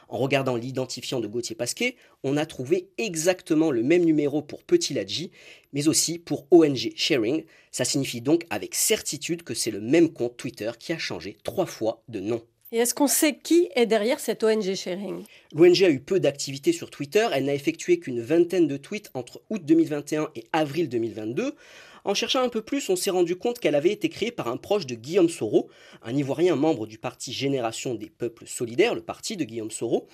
En 0.08 0.20
regardant 0.20 0.56
l'identifiant 0.56 1.20
de 1.20 1.28
Gauthier 1.28 1.56
Pasquet, 1.56 1.98
on 2.24 2.38
a 2.38 2.46
trouvé 2.46 2.88
exactement 2.98 3.72
le 3.72 3.84
même 3.84 4.06
numéro 4.06 4.42
pour 4.42 4.64
Petit 4.64 4.94
Ladji, 4.94 5.32
mais 5.74 5.90
aussi 5.90 6.18
pour 6.18 6.48
ONG 6.52 6.94
Sharing. 6.96 7.44
Ça 7.72 7.84
signifie 7.84 8.22
donc 8.22 8.46
avec 8.50 8.74
certitude 8.74 9.44
que 9.44 9.54
c'est 9.54 9.72
le 9.72 9.82
même 9.82 10.14
compte 10.14 10.38
Twitter 10.38 10.72
qui 10.80 10.94
a 10.94 10.98
changé 10.98 11.36
trois 11.44 11.66
fois 11.66 12.04
de 12.08 12.22
nom. 12.22 12.42
Est-ce 12.78 12.94
qu'on 12.94 13.08
sait 13.08 13.38
qui 13.42 13.70
est 13.76 13.86
derrière 13.86 14.20
cette 14.20 14.44
ONG 14.44 14.76
Sharing? 14.76 15.24
L'ONG 15.54 15.84
a 15.84 15.90
eu 15.90 16.00
peu 16.02 16.20
d'activité 16.20 16.74
sur 16.74 16.90
Twitter, 16.90 17.26
elle 17.32 17.46
n'a 17.46 17.54
effectué 17.54 18.00
qu'une 18.00 18.20
vingtaine 18.20 18.68
de 18.68 18.76
tweets 18.76 19.12
entre 19.14 19.42
août 19.50 19.62
2021 19.64 20.30
et 20.36 20.44
avril 20.52 20.90
2022. 20.90 21.56
En 22.06 22.14
cherchant 22.14 22.44
un 22.44 22.50
peu 22.50 22.62
plus, 22.62 22.88
on 22.90 22.96
s'est 22.96 23.10
rendu 23.10 23.36
compte 23.36 23.58
qu'elle 23.58 23.74
avait 23.74 23.92
été 23.92 24.10
créée 24.10 24.30
par 24.32 24.48
un 24.48 24.58
proche 24.58 24.86
de 24.86 24.94
Guillaume 24.94 25.28
Soro, 25.28 25.70
un 26.04 26.16
Ivoirien 26.16 26.56
membre 26.56 26.86
du 26.86 27.00
parti 27.00 27.34
Génération 27.34 27.96
des 27.96 28.12
Peuples 28.12 28.46
Solidaires, 28.46 28.94
le 28.94 29.02
parti 29.02 29.38
de 29.38 29.44
Guillaume 29.44 29.72
Soro. 29.72 30.06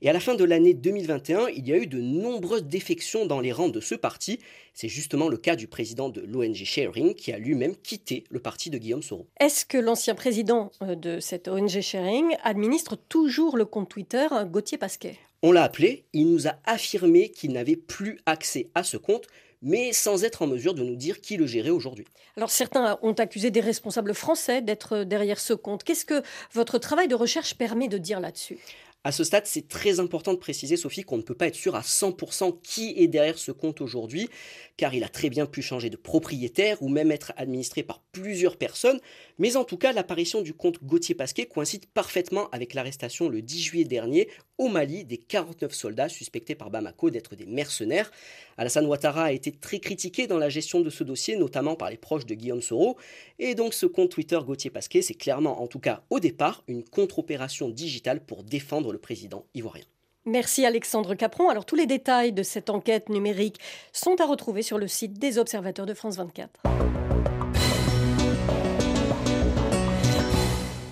Et 0.00 0.08
à 0.08 0.12
la 0.12 0.20
fin 0.20 0.36
de 0.36 0.44
l'année 0.44 0.74
2021, 0.74 1.48
il 1.48 1.66
y 1.68 1.72
a 1.72 1.76
eu 1.76 1.88
de 1.88 2.00
nombreuses 2.00 2.62
défections 2.62 3.26
dans 3.26 3.40
les 3.40 3.50
rangs 3.50 3.68
de 3.68 3.80
ce 3.80 3.96
parti. 3.96 4.38
C'est 4.74 4.88
justement 4.88 5.28
le 5.28 5.36
cas 5.36 5.56
du 5.56 5.66
président 5.66 6.08
de 6.08 6.20
l'ONG 6.20 6.54
Sharing 6.54 7.14
qui 7.14 7.32
a 7.32 7.38
lui-même 7.38 7.74
quitté 7.74 8.22
le 8.30 8.38
parti 8.38 8.70
de 8.70 8.78
Guillaume 8.78 9.02
Soro. 9.02 9.26
Est-ce 9.40 9.66
que 9.66 9.76
l'ancien 9.76 10.14
président 10.14 10.70
euh, 10.82 10.94
de 10.94 11.18
cette 11.18 11.48
ONG 11.48 11.80
Sharing 11.80 12.36
administre 12.44 12.96
toujours 13.08 13.56
le 13.56 13.64
compte 13.64 13.88
Twitter 13.88 14.28
euh, 14.30 14.44
Gauthier 14.44 14.78
Pasquet? 14.78 15.18
On 15.42 15.50
l'a 15.50 15.64
appelé, 15.64 16.04
il 16.12 16.30
nous 16.30 16.46
a 16.46 16.54
affirmé 16.64 17.30
qu'il 17.30 17.52
n'avait 17.52 17.76
plus 17.76 18.20
accès 18.24 18.68
à 18.76 18.84
ce 18.84 18.96
compte 18.96 19.26
mais 19.62 19.92
sans 19.92 20.24
être 20.24 20.42
en 20.42 20.46
mesure 20.46 20.74
de 20.74 20.82
nous 20.82 20.96
dire 20.96 21.20
qui 21.20 21.36
le 21.36 21.46
gérait 21.46 21.70
aujourd'hui. 21.70 22.06
Alors 22.36 22.50
certains 22.50 22.98
ont 23.02 23.12
accusé 23.12 23.50
des 23.50 23.60
responsables 23.60 24.14
français 24.14 24.62
d'être 24.62 25.04
derrière 25.04 25.40
ce 25.40 25.52
compte. 25.52 25.84
Qu'est-ce 25.84 26.04
que 26.04 26.22
votre 26.52 26.78
travail 26.78 27.08
de 27.08 27.14
recherche 27.14 27.54
permet 27.54 27.88
de 27.88 27.98
dire 27.98 28.20
là-dessus? 28.20 28.58
À 29.02 29.12
ce 29.12 29.24
stade, 29.24 29.46
c'est 29.46 29.66
très 29.66 29.98
important 29.98 30.34
de 30.34 30.38
préciser, 30.38 30.76
Sophie, 30.76 31.04
qu'on 31.04 31.16
ne 31.16 31.22
peut 31.22 31.34
pas 31.34 31.46
être 31.46 31.54
sûr 31.54 31.74
à 31.74 31.80
100% 31.80 32.60
qui 32.62 32.94
est 32.98 33.06
derrière 33.06 33.38
ce 33.38 33.50
compte 33.50 33.80
aujourd'hui, 33.80 34.28
car 34.76 34.94
il 34.94 35.04
a 35.04 35.08
très 35.08 35.30
bien 35.30 35.46
pu 35.46 35.62
changer 35.62 35.88
de 35.88 35.96
propriétaire 35.96 36.82
ou 36.82 36.88
même 36.88 37.10
être 37.10 37.32
administré 37.36 37.82
par 37.82 38.02
plusieurs 38.12 38.58
personnes. 38.58 39.00
Mais 39.38 39.56
en 39.56 39.64
tout 39.64 39.78
cas, 39.78 39.92
l'apparition 39.92 40.42
du 40.42 40.52
compte 40.52 40.84
Gauthier 40.84 41.14
Pasquet 41.14 41.46
coïncide 41.46 41.86
parfaitement 41.86 42.50
avec 42.50 42.74
l'arrestation 42.74 43.30
le 43.30 43.40
10 43.40 43.62
juillet 43.62 43.84
dernier 43.84 44.28
au 44.58 44.68
Mali 44.68 45.06
des 45.06 45.16
49 45.16 45.72
soldats 45.72 46.10
suspectés 46.10 46.54
par 46.54 46.68
Bamako 46.70 47.08
d'être 47.08 47.34
des 47.34 47.46
mercenaires. 47.46 48.10
Alassane 48.58 48.84
Ouattara 48.84 49.24
a 49.24 49.32
été 49.32 49.52
très 49.52 49.78
critiqué 49.78 50.26
dans 50.26 50.36
la 50.36 50.50
gestion 50.50 50.82
de 50.82 50.90
ce 50.90 51.02
dossier, 51.02 51.36
notamment 51.36 51.76
par 51.76 51.88
les 51.88 51.96
proches 51.96 52.26
de 52.26 52.34
Guillaume 52.34 52.60
Soro. 52.60 52.98
Et 53.38 53.54
donc 53.54 53.72
ce 53.72 53.86
compte 53.86 54.10
Twitter 54.10 54.38
Gauthier 54.44 54.68
Pasquet, 54.68 55.00
c'est 55.00 55.14
clairement, 55.14 55.62
en 55.62 55.66
tout 55.66 55.78
cas 55.78 56.04
au 56.10 56.20
départ, 56.20 56.62
une 56.68 56.84
contre-opération 56.84 57.70
digitale 57.70 58.22
pour 58.22 58.44
défendre 58.44 58.89
le 58.92 58.98
président 58.98 59.44
ivoirien. 59.54 59.84
Merci 60.26 60.66
Alexandre 60.66 61.14
Capron. 61.14 61.48
Alors 61.48 61.64
tous 61.64 61.76
les 61.76 61.86
détails 61.86 62.32
de 62.32 62.42
cette 62.42 62.68
enquête 62.68 63.08
numérique 63.08 63.58
sont 63.92 64.20
à 64.20 64.26
retrouver 64.26 64.62
sur 64.62 64.78
le 64.78 64.86
site 64.86 65.18
des 65.18 65.38
observateurs 65.38 65.86
de 65.86 65.94
France 65.94 66.16
24. 66.16 66.60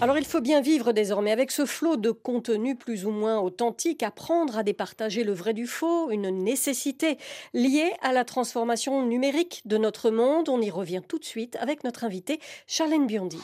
Alors 0.01 0.17
il 0.17 0.25
faut 0.25 0.41
bien 0.41 0.61
vivre 0.61 0.93
désormais 0.93 1.33
avec 1.33 1.51
ce 1.51 1.67
flot 1.67 1.97
de 1.97 2.13
contenu 2.13 2.77
plus 2.77 3.05
ou 3.05 3.11
moins 3.11 3.41
authentique, 3.41 4.05
apprendre 4.05 4.57
à 4.57 4.63
départager 4.63 5.25
le 5.25 5.33
vrai 5.33 5.55
du 5.55 5.67
faux, 5.67 6.11
une 6.11 6.31
nécessité 6.31 7.19
liée 7.53 7.93
à 8.01 8.13
la 8.13 8.25
transformation 8.25 9.05
numérique 9.05 9.63
de 9.65 9.77
notre 9.77 10.11
monde. 10.11 10.49
On 10.49 10.61
y 10.61 10.71
revient 10.71 11.03
tout 11.07 11.19
de 11.19 11.25
suite 11.25 11.57
avec 11.61 11.83
notre 11.83 12.05
invité 12.05 12.39
Charlène 12.69 13.09
Biondi. 13.09 13.41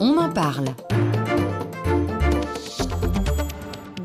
On 0.00 0.16
en 0.16 0.32
parle. 0.32 0.66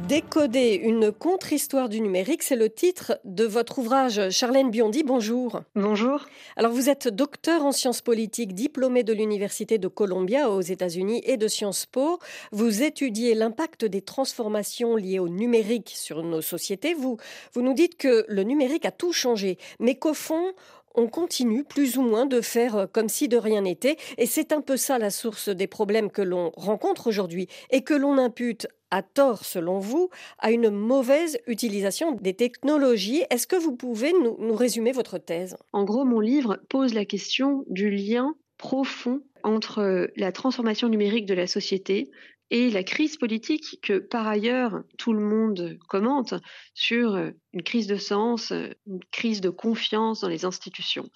Décoder 0.09 0.73
une 0.73 1.11
contre-histoire 1.11 1.87
du 1.87 2.01
numérique, 2.01 2.41
c'est 2.41 2.55
le 2.55 2.71
titre 2.71 3.19
de 3.25 3.43
votre 3.43 3.77
ouvrage. 3.77 4.31
Charlène 4.31 4.71
Biondi, 4.71 5.03
bonjour. 5.03 5.61
Bonjour. 5.75 6.25
Alors 6.55 6.71
vous 6.71 6.89
êtes 6.89 7.07
docteur 7.07 7.63
en 7.63 7.71
sciences 7.71 8.01
politiques, 8.01 8.55
diplômé 8.55 9.03
de 9.03 9.13
l'Université 9.13 9.77
de 9.77 9.87
Columbia 9.87 10.49
aux 10.49 10.61
États-Unis 10.61 11.21
et 11.25 11.37
de 11.37 11.47
Sciences 11.47 11.85
Po. 11.85 12.17
Vous 12.51 12.81
étudiez 12.81 13.35
l'impact 13.35 13.85
des 13.85 14.01
transformations 14.01 14.95
liées 14.95 15.19
au 15.19 15.29
numérique 15.29 15.93
sur 15.95 16.23
nos 16.23 16.41
sociétés. 16.41 16.95
Vous, 16.95 17.17
vous 17.53 17.61
nous 17.61 17.75
dites 17.75 17.95
que 17.95 18.25
le 18.27 18.41
numérique 18.41 18.85
a 18.85 18.91
tout 18.91 19.13
changé, 19.13 19.59
mais 19.79 19.93
qu'au 19.93 20.15
fond, 20.15 20.53
on 20.99 21.07
continue 21.07 21.63
plus 21.63 21.97
ou 21.97 22.01
moins 22.01 22.25
de 22.25 22.41
faire 22.41 22.87
comme 22.91 23.09
si 23.09 23.27
de 23.27 23.37
rien 23.37 23.61
n'était. 23.61 23.97
Et 24.17 24.25
c'est 24.25 24.51
un 24.51 24.61
peu 24.61 24.77
ça 24.77 24.99
la 24.99 25.09
source 25.09 25.49
des 25.49 25.67
problèmes 25.67 26.11
que 26.11 26.21
l'on 26.21 26.51
rencontre 26.55 27.07
aujourd'hui 27.07 27.47
et 27.71 27.81
que 27.83 27.93
l'on 27.93 28.17
impute 28.17 28.67
à 28.91 29.01
tort, 29.01 29.45
selon 29.45 29.79
vous, 29.79 30.09
à 30.39 30.51
une 30.51 30.69
mauvaise 30.69 31.37
utilisation 31.47 32.11
des 32.13 32.33
technologies. 32.33 33.23
Est-ce 33.29 33.47
que 33.47 33.55
vous 33.55 33.75
pouvez 33.75 34.11
nous, 34.13 34.35
nous 34.39 34.55
résumer 34.55 34.91
votre 34.91 35.17
thèse? 35.17 35.55
En 35.73 35.85
gros, 35.85 36.05
mon 36.05 36.19
livre 36.19 36.59
pose 36.69 36.93
la 36.93 37.05
question 37.05 37.63
du 37.69 37.89
lien 37.89 38.35
profond 38.57 39.21
entre 39.43 40.11
la 40.17 40.31
transformation 40.31 40.89
numérique 40.89 41.25
de 41.25 41.33
la 41.33 41.47
société 41.47 42.09
et 42.51 42.69
la 42.69 42.83
crise 42.83 43.17
politique 43.17 43.79
que 43.81 43.99
par 43.99 44.27
ailleurs 44.27 44.83
tout 44.97 45.13
le 45.13 45.21
monde 45.21 45.77
commente 45.87 46.33
sur 46.73 47.15
une 47.53 47.63
crise 47.63 47.87
de 47.87 47.95
sens, 47.95 48.51
une 48.51 49.03
crise 49.11 49.41
de 49.41 49.49
confiance 49.49 50.21
dans 50.21 50.29
les 50.29 50.45
institutions. 50.45 51.09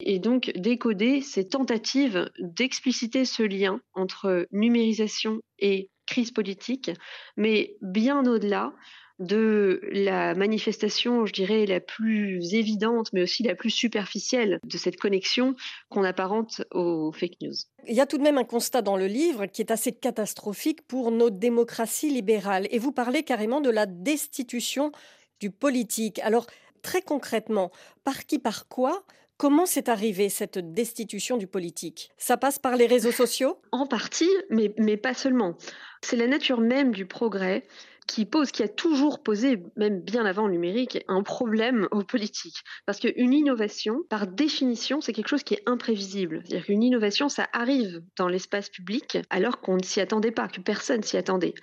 Et 0.00 0.18
donc 0.18 0.50
décoder 0.54 1.20
ces 1.20 1.48
tentatives 1.48 2.30
d'expliciter 2.38 3.24
ce 3.24 3.42
lien 3.42 3.80
entre 3.92 4.46
numérisation 4.50 5.40
et 5.58 5.90
crise 6.06 6.30
politique, 6.30 6.90
mais 7.36 7.76
bien 7.82 8.24
au-delà 8.26 8.72
de 9.20 9.80
la 9.92 10.34
manifestation, 10.34 11.26
je 11.26 11.32
dirais, 11.32 11.66
la 11.66 11.78
plus 11.78 12.54
évidente, 12.54 13.10
mais 13.12 13.22
aussi 13.22 13.42
la 13.42 13.54
plus 13.54 13.70
superficielle 13.70 14.58
de 14.64 14.78
cette 14.78 14.98
connexion 14.98 15.54
qu'on 15.90 16.04
apparente 16.04 16.62
aux 16.72 17.12
fake 17.12 17.36
news. 17.42 17.54
Il 17.86 17.94
y 17.94 18.00
a 18.00 18.06
tout 18.06 18.16
de 18.16 18.22
même 18.22 18.38
un 18.38 18.44
constat 18.44 18.80
dans 18.80 18.96
le 18.96 19.06
livre 19.06 19.46
qui 19.46 19.60
est 19.60 19.70
assez 19.70 19.92
catastrophique 19.92 20.80
pour 20.88 21.10
nos 21.10 21.28
démocraties 21.28 22.10
libérales. 22.10 22.66
Et 22.70 22.78
vous 22.78 22.92
parlez 22.92 23.22
carrément 23.22 23.60
de 23.60 23.70
la 23.70 23.84
destitution 23.84 24.90
du 25.38 25.50
politique. 25.50 26.18
Alors, 26.20 26.46
très 26.82 27.02
concrètement, 27.02 27.70
par 28.04 28.24
qui, 28.24 28.38
par 28.38 28.68
quoi 28.68 29.04
Comment 29.36 29.64
c'est 29.64 29.88
arrivé 29.88 30.28
cette 30.28 30.58
destitution 30.58 31.38
du 31.38 31.46
politique? 31.46 32.10
Ça 32.18 32.36
passe 32.36 32.58
par 32.58 32.76
les 32.76 32.86
réseaux 32.86 33.10
sociaux? 33.10 33.58
En 33.72 33.86
partie, 33.86 34.28
mais, 34.50 34.74
mais 34.76 34.98
pas 34.98 35.14
seulement. 35.14 35.56
C'est 36.02 36.16
la 36.16 36.26
nature 36.26 36.60
même 36.60 36.92
du 36.92 37.06
progrès 37.06 37.64
qui 38.10 38.26
pose, 38.26 38.50
qui 38.50 38.64
a 38.64 38.68
toujours 38.68 39.22
posé, 39.22 39.62
même 39.76 40.00
bien 40.00 40.26
avant 40.26 40.46
le 40.46 40.52
numérique, 40.52 41.04
un 41.06 41.22
problème 41.22 41.86
aux 41.92 42.02
politiques. 42.02 42.64
Parce 42.84 42.98
qu'une 42.98 43.32
innovation, 43.32 44.02
par 44.08 44.26
définition, 44.26 45.00
c'est 45.00 45.12
quelque 45.12 45.28
chose 45.28 45.44
qui 45.44 45.54
est 45.54 45.62
imprévisible. 45.66 46.42
C'est-à-dire 46.44 46.66
qu'une 46.66 46.82
innovation, 46.82 47.28
ça 47.28 47.48
arrive 47.52 48.02
dans 48.16 48.26
l'espace 48.26 48.68
public 48.68 49.18
alors 49.30 49.60
qu'on 49.60 49.76
ne 49.76 49.82
s'y 49.84 50.00
attendait 50.00 50.32
pas, 50.32 50.48
que 50.48 50.60
personne 50.60 51.04
s'y 51.04 51.16
attendait. 51.18 51.54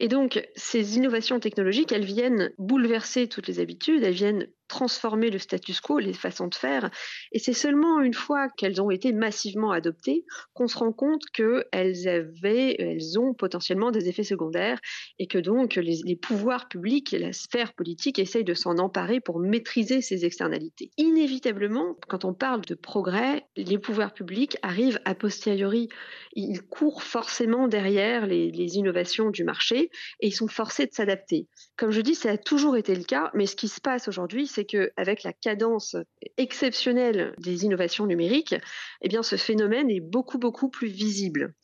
Et 0.00 0.08
donc, 0.08 0.44
ces 0.56 0.96
innovations 0.96 1.38
technologiques, 1.38 1.92
elles 1.92 2.04
viennent 2.04 2.52
bouleverser 2.58 3.28
toutes 3.28 3.46
les 3.46 3.60
habitudes, 3.60 4.02
elles 4.02 4.14
viennent 4.14 4.48
transformer 4.66 5.30
le 5.30 5.38
status 5.38 5.80
quo, 5.80 5.98
les 5.98 6.12
façons 6.14 6.48
de 6.48 6.54
faire. 6.54 6.90
Et 7.32 7.38
c'est 7.38 7.52
seulement 7.52 8.00
une 8.00 8.14
fois 8.14 8.48
qu'elles 8.48 8.80
ont 8.80 8.90
été 8.90 9.12
massivement 9.12 9.70
adoptées 9.70 10.24
qu'on 10.52 10.66
se 10.66 10.78
rend 10.78 10.92
compte 10.92 11.22
qu'elles 11.32 12.06
elles 12.06 13.18
ont 13.18 13.34
potentiellement 13.34 13.90
des 13.90 14.08
effets 14.08 14.24
secondaires 14.24 14.80
et 15.18 15.26
que 15.26 15.38
donc 15.38 15.76
les, 15.76 16.16
pouvoirs 16.16 16.68
publics 16.68 17.12
la 17.12 17.32
sphère 17.32 17.74
politique 17.74 18.18
essayent 18.18 18.44
de 18.44 18.54
s'en 18.54 18.78
emparer 18.78 19.20
pour 19.20 19.38
maîtriser 19.38 20.00
ces 20.00 20.24
externalités. 20.24 20.90
Inévitablement, 20.96 21.96
quand 22.08 22.24
on 22.24 22.34
parle 22.34 22.62
de 22.62 22.74
progrès, 22.74 23.46
les 23.56 23.78
pouvoirs 23.78 24.14
publics 24.14 24.56
arrivent 24.62 25.00
a 25.04 25.14
posteriori. 25.14 25.88
Ils 26.34 26.62
courent 26.62 27.02
forcément 27.02 27.68
derrière 27.68 28.26
les 28.26 28.76
innovations 28.76 29.30
du 29.30 29.44
marché 29.44 29.83
et 30.20 30.28
ils 30.28 30.34
sont 30.34 30.48
forcés 30.48 30.86
de 30.86 30.92
s'adapter. 30.92 31.48
Comme 31.76 31.90
je 31.90 32.00
dis, 32.00 32.14
ça 32.14 32.30
a 32.30 32.38
toujours 32.38 32.76
été 32.76 32.94
le 32.94 33.04
cas, 33.04 33.30
mais 33.34 33.46
ce 33.46 33.56
qui 33.56 33.68
se 33.68 33.80
passe 33.80 34.08
aujourd'hui, 34.08 34.46
c'est 34.46 34.64
qu'avec 34.64 35.22
la 35.22 35.32
cadence 35.32 35.96
exceptionnelle 36.36 37.34
des 37.38 37.64
innovations 37.64 38.06
numériques, 38.06 38.54
eh 39.02 39.08
bien, 39.08 39.22
ce 39.22 39.36
phénomène 39.36 39.90
est 39.90 40.00
beaucoup, 40.00 40.38
beaucoup 40.38 40.68
plus 40.68 40.88
visible. 40.88 41.54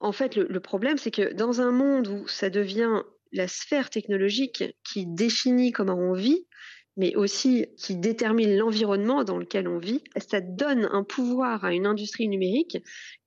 En 0.00 0.12
fait, 0.12 0.36
le, 0.36 0.46
le 0.48 0.60
problème, 0.60 0.98
c'est 0.98 1.10
que 1.10 1.32
dans 1.32 1.60
un 1.60 1.70
monde 1.70 2.08
où 2.08 2.28
ça 2.28 2.50
devient 2.50 3.02
la 3.32 3.48
sphère 3.48 3.90
technologique 3.90 4.64
qui 4.84 5.06
définit 5.06 5.72
comment 5.72 5.98
on 5.98 6.12
vit, 6.12 6.46
mais 6.96 7.16
aussi 7.16 7.66
qui 7.76 7.96
détermine 7.96 8.56
l'environnement 8.56 9.24
dans 9.24 9.38
lequel 9.38 9.66
on 9.68 9.78
vit, 9.78 10.02
ça 10.16 10.40
donne 10.40 10.88
un 10.92 11.02
pouvoir 11.02 11.64
à 11.64 11.72
une 11.72 11.86
industrie 11.86 12.28
numérique 12.28 12.78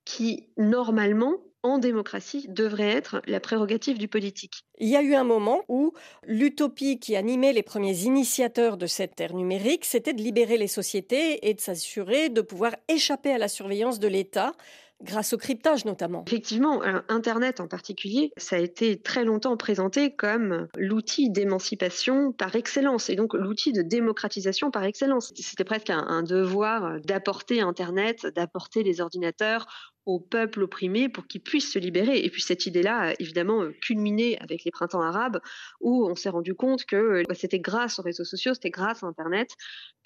qui, 0.05 0.49
normalement, 0.57 1.35
en 1.67 1.77
démocratie 1.79 2.45
devrait 2.49 2.89
être 2.89 3.21
la 3.27 3.39
prérogative 3.39 3.97
du 3.97 4.07
politique. 4.07 4.63
Il 4.79 4.87
y 4.87 4.95
a 4.95 5.01
eu 5.01 5.15
un 5.15 5.23
moment 5.23 5.63
où 5.67 5.93
l'utopie 6.25 6.99
qui 6.99 7.15
animait 7.15 7.53
les 7.53 7.63
premiers 7.63 8.03
initiateurs 8.03 8.77
de 8.77 8.87
cette 8.87 9.19
ère 9.19 9.33
numérique, 9.33 9.85
c'était 9.85 10.13
de 10.13 10.21
libérer 10.21 10.57
les 10.57 10.67
sociétés 10.67 11.47
et 11.47 11.53
de 11.53 11.59
s'assurer 11.59 12.29
de 12.29 12.41
pouvoir 12.41 12.75
échapper 12.87 13.31
à 13.31 13.37
la 13.37 13.47
surveillance 13.47 13.99
de 13.99 14.07
l'État 14.07 14.53
grâce 15.03 15.33
au 15.33 15.37
cryptage 15.37 15.85
notamment. 15.85 16.23
Effectivement, 16.27 16.81
Internet 17.07 17.59
en 17.59 17.67
particulier, 17.67 18.31
ça 18.37 18.55
a 18.55 18.59
été 18.59 18.99
très 18.99 19.23
longtemps 19.23 19.57
présenté 19.57 20.15
comme 20.15 20.67
l'outil 20.75 21.29
d'émancipation 21.29 22.31
par 22.31 22.55
excellence 22.55 23.09
et 23.09 23.15
donc 23.15 23.33
l'outil 23.33 23.73
de 23.73 23.81
démocratisation 23.81 24.71
par 24.71 24.83
excellence. 24.83 25.33
C'était 25.35 25.63
presque 25.63 25.89
un, 25.89 26.03
un 26.07 26.23
devoir 26.23 26.99
d'apporter 27.01 27.61
Internet, 27.61 28.25
d'apporter 28.35 28.83
les 28.83 29.01
ordinateurs 29.01 29.67
au 30.07 30.19
peuple 30.19 30.63
opprimé 30.63 31.09
pour 31.09 31.27
qu'il 31.27 31.41
puisse 31.41 31.71
se 31.71 31.77
libérer. 31.77 32.19
Et 32.19 32.29
puis 32.29 32.41
cette 32.41 32.65
idée-là, 32.65 33.13
évidemment, 33.19 33.61
euh, 33.61 33.75
culminé 33.81 34.39
avec 34.39 34.63
les 34.63 34.71
printemps 34.71 35.01
arabes, 35.01 35.39
où 35.81 36.07
on 36.09 36.15
s'est 36.15 36.29
rendu 36.29 36.55
compte 36.55 36.85
que 36.85 37.23
bah, 37.27 37.35
c'était 37.35 37.59
grâce 37.59 37.99
aux 37.99 38.01
réseaux 38.01 38.23
sociaux, 38.23 38.53
c'était 38.53 38.69
grâce 38.69 39.03
à 39.03 39.07
Internet, 39.07 39.49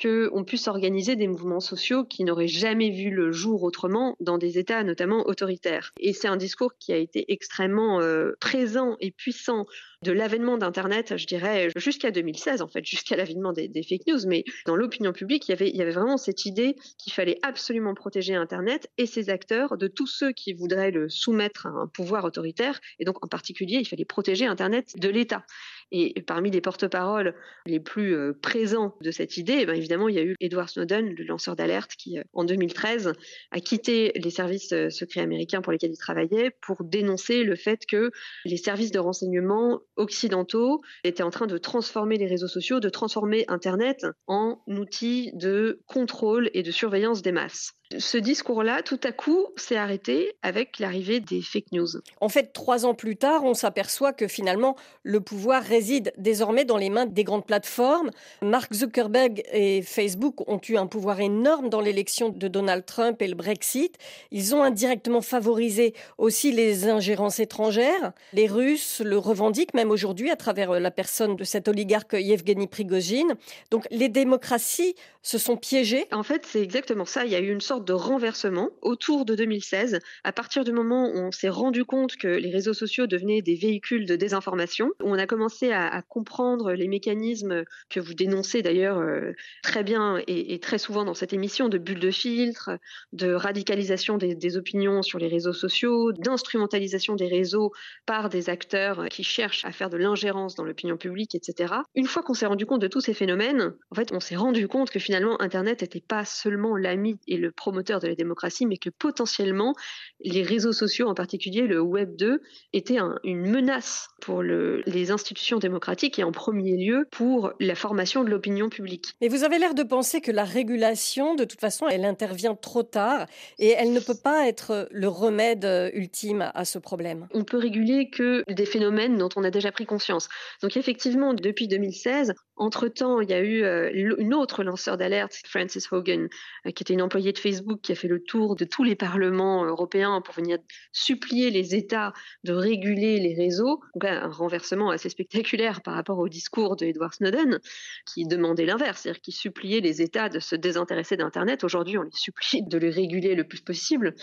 qu'on 0.02 0.44
puisse 0.44 0.68
organiser 0.68 1.16
des 1.16 1.28
mouvements 1.28 1.60
sociaux 1.60 2.04
qui 2.04 2.24
n'auraient 2.24 2.48
jamais 2.48 2.90
vu 2.90 3.12
le 3.12 3.32
jour 3.32 3.62
autrement 3.62 4.16
dans 4.20 4.40
des 4.40 4.58
États 4.58 4.84
notamment 4.84 5.28
autoritaires. 5.28 5.92
Et 6.00 6.14
c'est 6.14 6.28
un 6.28 6.38
discours 6.38 6.74
qui 6.80 6.92
a 6.92 6.98
été 6.98 7.32
extrêmement 7.32 8.02
euh, 8.02 8.32
présent 8.40 8.98
et 9.00 9.12
puissant 9.12 9.68
de 10.04 10.12
l'avènement 10.12 10.58
d'Internet, 10.58 11.18
je 11.18 11.28
dirais, 11.28 11.70
jusqu'à 11.76 12.12
2016, 12.12 12.62
en 12.62 12.68
fait, 12.68 12.84
jusqu'à 12.86 13.16
l'avènement 13.16 13.54
des, 13.54 13.70
fake 13.88 14.08
news. 14.08 14.20
Mais 14.28 14.44
dans 14.66 14.76
l'opinion 14.76 15.14
publique, 15.14 15.48
il 15.48 15.52
y 15.76 15.82
avait 15.82 15.92
vraiment 15.92 16.18
cette 16.18 16.46
idée 16.46 16.76
qu'il 16.98 17.14
fallait 17.14 17.38
absolument 17.44 17.94
protéger 17.94 18.34
Internet 18.34 18.90
et 18.98 19.06
ses 19.06 19.30
acteurs 19.30 19.78
de 19.78 19.88
tous 19.88 20.08
ceux 20.08 20.32
qui 20.32 20.54
voudraient 20.54 20.92
le 20.92 21.10
soumettre 21.10 21.68
à 21.68 21.70
un 21.70 21.88
pouvoir 21.88 22.26
autoritaire. 22.26 22.80
Et 23.00 23.06
donc, 23.06 23.24
en 23.24 23.28
particulier, 23.28 23.78
il 23.78 23.86
fallait 23.86 24.06
protéger 24.06 24.46
Internet 24.46 24.94
de 24.98 25.10
l'État. 25.10 25.46
Et 25.92 26.22
parmi 26.22 26.52
les 26.52 26.62
porte-paroles 26.62 27.36
les 27.66 27.80
plus 27.80 28.16
euh, 28.16 28.34
présents 28.42 28.96
de 29.02 29.12
cette 29.12 29.38
idée, 29.38 29.58
eh 29.60 29.66
bien 29.66 29.74
évidemment, 29.74 30.08
il 30.08 30.16
y 30.16 30.20
a 30.20 30.24
eu 30.24 30.36
Edward 30.40 30.70
Snowden, 30.70 31.14
le 31.14 31.24
lanceur 31.26 31.56
d'alerte, 31.56 31.92
qui, 31.98 32.18
euh, 32.18 32.24
en 32.34 32.46
2013, 32.46 33.14
a 33.52 33.60
quitté 33.60 34.14
les 34.16 34.30
services 34.30 34.72
euh, 34.72 34.90
secrets 34.90 35.22
américains 35.22 35.62
pour 35.62 35.74
lesquels 35.74 35.92
il 35.92 35.98
travaillait 35.98 36.52
pour 36.62 36.84
dénoncer 36.84 37.44
le 37.44 37.56
fait 37.56 37.86
que 37.86 38.12
les 38.46 38.58
services 38.58 38.92
de 38.92 39.00
renseignement 39.00 39.82
occidentaux 39.98 40.82
étaient 41.04 41.24
en 41.24 41.30
train 41.30 41.48
de 41.48 41.58
transformer 41.58 42.18
les 42.18 42.28
réseaux 42.28 42.48
sociaux, 42.48 42.80
de 42.80 42.90
transformer 42.90 43.44
Internet 43.50 44.06
en 44.28 44.62
outil 44.68 45.32
de 45.34 45.82
contrôle 45.88 46.50
et 46.54 46.64
de 46.64 46.72
surveillance 46.72 47.22
des 47.22 47.34
masses. 47.34 47.74
Ce 47.98 48.18
discours-là, 48.18 48.84
tout 48.84 49.00
à 49.04 49.12
coup, 49.12 49.48
s'est 49.58 49.76
arrêté 49.76 50.34
avec 50.42 50.80
l'arrivée 50.80 51.20
des 51.20 51.42
fake 51.42 51.72
news. 51.74 51.88
En 52.22 52.30
fait, 52.30 52.54
trois 52.54 52.86
ans 52.86 52.94
plus 52.94 53.18
tard, 53.18 53.44
on 53.44 53.54
s'aperçoit 53.54 54.14
que 54.14 54.28
finalement, 54.28 54.78
le 55.04 55.20
pouvoir 55.20 55.64
réside 55.82 56.14
désormais 56.20 56.64
dans 56.64 56.78
les 56.78 56.92
mains 56.92 57.08
des 57.08 57.24
grandes 57.24 57.48
plateformes. 57.48 58.12
Mark 58.44 58.72
Zuckerberg 58.72 59.42
et 59.52 59.82
Facebook 59.82 60.48
ont 60.48 60.62
eu 60.70 60.78
un 60.78 60.86
pouvoir 60.86 61.20
énorme 61.20 61.70
dans 61.70 61.82
l'élection 61.82 62.30
de 62.30 62.48
Donald 62.48 62.86
Trump 62.86 63.20
et 63.20 63.28
le 63.28 63.34
Brexit. 63.34 63.96
Ils 64.30 64.54
ont 64.54 64.62
indirectement 64.62 65.22
favorisé 65.22 65.96
aussi 66.20 66.52
les 66.52 66.88
ingérences 66.88 67.40
étrangères. 67.40 68.12
Les 68.34 68.46
Russes 68.46 69.02
le 69.04 69.18
revendiquent 69.18 69.74
même 69.74 69.90
aujourd'hui 69.90 70.30
à 70.30 70.36
travers 70.36 70.80
la 70.80 70.92
personne 70.92 71.36
de 71.36 71.44
cet 71.44 71.68
oligarque 71.68 72.14
Yevgeny 72.14 72.68
Prigozhin. 72.68 73.30
Donc 73.72 73.88
les 73.90 74.08
démocraties 74.08 74.94
se 75.24 75.40
sont 75.40 75.58
piégées. 75.58 76.06
En 76.12 76.24
fait, 76.24 76.46
c'est 76.46 76.62
exactement 76.62 77.06
ça. 77.06 77.26
Il 77.26 77.32
y 77.32 77.36
a 77.36 77.40
eu 77.40 77.52
une 77.52 77.62
sorte 77.62 77.86
de 77.86 77.94
renversement 77.94 78.70
autour 78.84 79.26
de 79.26 79.34
2016, 79.34 80.00
à 80.24 80.32
partir 80.32 80.64
du 80.64 80.72
moment 80.72 81.08
où 81.08 81.18
on 81.18 81.32
s'est 81.32 81.50
rendu 81.50 81.86
compte 81.86 82.18
que 82.18 82.28
les 82.28 82.52
réseaux 82.52 82.74
sociaux 82.74 83.08
devenaient 83.08 83.42
des 83.42 83.56
véhicules 83.56 84.06
de 84.06 84.16
désinformation, 84.16 84.92
on 85.04 85.14
a 85.14 85.26
commencé 85.26 85.71
à, 85.74 86.02
comprendre 86.02 86.74
les 86.74 86.88
mécanismes 86.88 87.64
que 87.90 88.00
vous 88.00 88.14
dénoncez 88.14 88.62
d'ailleurs 88.62 88.98
euh, 89.00 89.32
très 89.64 89.84
bien 89.84 90.22
et, 90.28 90.60
très 90.60 90.78
souvent 90.78 91.06
dans 91.06 91.14
cette 91.14 91.34
émission 91.34 91.70
de 91.70 91.78
bulles 91.78 92.00
de 92.00 92.12
filtre, 92.12 92.72
de 93.14 93.34
radicalisation 93.34 94.18
des, 94.18 94.58
opinions 94.58 95.02
sur 95.02 95.20
les 95.20 95.28
réseaux 95.28 95.54
sociaux, 95.54 96.12
d'instrumentalisation 96.12 97.16
des 97.16 97.28
réseaux 97.28 97.72
par 98.06 98.30
des 98.30 98.50
acteurs 98.50 99.08
qui 99.10 99.24
cherchent 99.24 99.64
à 99.66 99.72
faire 99.72 99.90
de 99.90 99.98
l'ingérence 99.98 100.56
dans 100.56 100.64
l'opinion 100.64 100.98
publique, 100.98 101.36
etc. 101.36 101.74
Une 101.96 102.06
fois 102.06 102.24
qu'on 102.24 102.34
s'est 102.34 102.46
rendu 102.46 102.66
compte 102.66 102.82
de 102.82 102.88
tous 102.88 103.02
ces 103.02 103.14
phénomènes, 103.14 103.74
en 103.92 103.96
fait, 103.96 104.12
on 104.12 104.20
s'est 104.20 104.36
rendu 104.36 104.68
compte 104.68 104.90
que 104.90 105.00
finalement 105.00 105.42
Internet 105.42 105.82
n'était 105.82 106.02
pas 106.02 106.26
seulement 106.26 106.76
l'ami 106.76 107.20
et 107.28 107.38
le 107.38 107.52
promoteur 107.52 108.00
de 108.00 108.08
la 108.08 108.16
démocratie, 108.16 108.66
mais 108.66 108.78
que 108.78 108.90
potentiellement 108.90 109.76
les 110.20 110.44
réseaux 110.44 110.74
sociaux, 110.74 111.08
en 111.08 111.14
particulier 111.14 111.62
le 111.62 111.80
Web 111.80 112.16
2, 112.18 112.42
étaient 112.74 113.00
une 113.24 113.50
menace 113.50 114.10
pour 114.22 114.44
les 114.44 115.12
institutions 115.12 115.60
démocratiques 115.62 116.20
et 116.20 116.24
en 116.24 116.32
premier 116.32 116.76
lieu 116.76 117.08
pour 117.12 117.54
la 117.60 117.76
formation 117.76 118.24
de 118.24 118.30
l'opinion 118.30 118.70
publique. 118.70 119.14
Mais 119.22 119.30
vous 119.30 119.44
avez 119.44 119.58
l'air 119.58 119.74
de 119.74 119.84
penser 119.84 120.20
que 120.20 120.32
la 120.32 120.44
régulation, 120.44 121.36
de 121.36 121.46
toute 121.46 121.62
façon, 121.62 121.88
elle 121.88 122.04
intervient 122.04 122.56
trop 122.56 122.84
tard 122.84 123.28
et 123.60 123.70
elle 123.70 123.94
ne 123.94 124.00
peut 124.00 124.18
pas 124.22 124.48
être 124.48 124.90
le 124.92 125.08
remède 125.08 125.92
ultime 125.94 126.52
à 126.54 126.66
ce 126.66 126.80
problème. 126.80 127.28
On 127.34 127.44
peut 127.44 127.58
réguler 127.58 128.10
que 128.10 128.44
des 128.52 128.66
phénomènes 128.66 129.18
dont 129.18 129.30
on 129.36 129.44
a 129.44 129.52
déjà 129.52 129.72
pris 129.72 129.86
conscience. 129.86 130.28
Donc 130.62 130.76
effectivement, 130.76 131.34
depuis 131.34 131.68
2016, 131.68 132.34
entre-temps, 132.62 133.22
il 133.22 133.30
y 133.30 133.34
a 133.34 133.40
eu 133.40 133.64
euh, 133.64 133.90
une 133.94 134.36
autre 134.36 134.64
lanceur 134.64 134.96
d'alerte, 134.96 135.42
Francis 135.46 135.92
Hogan, 135.92 136.30
euh, 136.68 136.72
qui 136.72 136.84
était 136.84 136.94
une 136.94 137.02
employée 137.02 137.32
de 137.32 137.40
Facebook 137.40 137.82
qui 137.82 137.92
a 137.92 137.96
fait 137.96 138.08
le 138.08 138.22
tour 138.22 138.56
de 138.56 138.66
tous 138.66 138.84
les 138.84 138.96
parlements 138.96 139.66
européens 139.66 140.22
pour 140.22 140.36
venir 140.36 140.60
supplier 140.92 141.50
les 141.50 141.74
États 141.74 142.14
de 142.44 142.54
réguler 142.54 143.20
les 143.20 143.34
réseaux. 143.34 143.82
Un 144.04 144.30
renversement 144.30 144.92
assez 144.92 145.10
spectaculaire 145.10 145.82
par 145.82 145.96
rapport 145.96 146.20
au 146.20 146.30
discours 146.30 146.76
de 146.76 146.86
Edward 146.86 147.14
Snowden, 147.16 147.60
qui 148.06 148.26
demandait 148.26 148.66
l'inverse, 148.66 149.02
c'est-à-dire 149.02 149.22
qui 149.22 149.32
suppliait 149.32 149.82
les 149.82 150.04
États 150.04 150.30
de 150.30 150.40
se 150.40 150.56
désintéresser 150.56 151.18
d'Internet. 151.18 151.64
Aujourd'hui, 151.64 151.98
on 151.98 152.04
les 152.04 152.12
supplie 152.14 152.62
de 152.62 152.78
les 152.78 152.92
réguler 152.92 153.34
le 153.34 153.44
plus 153.44 153.62
possible. 153.62 154.14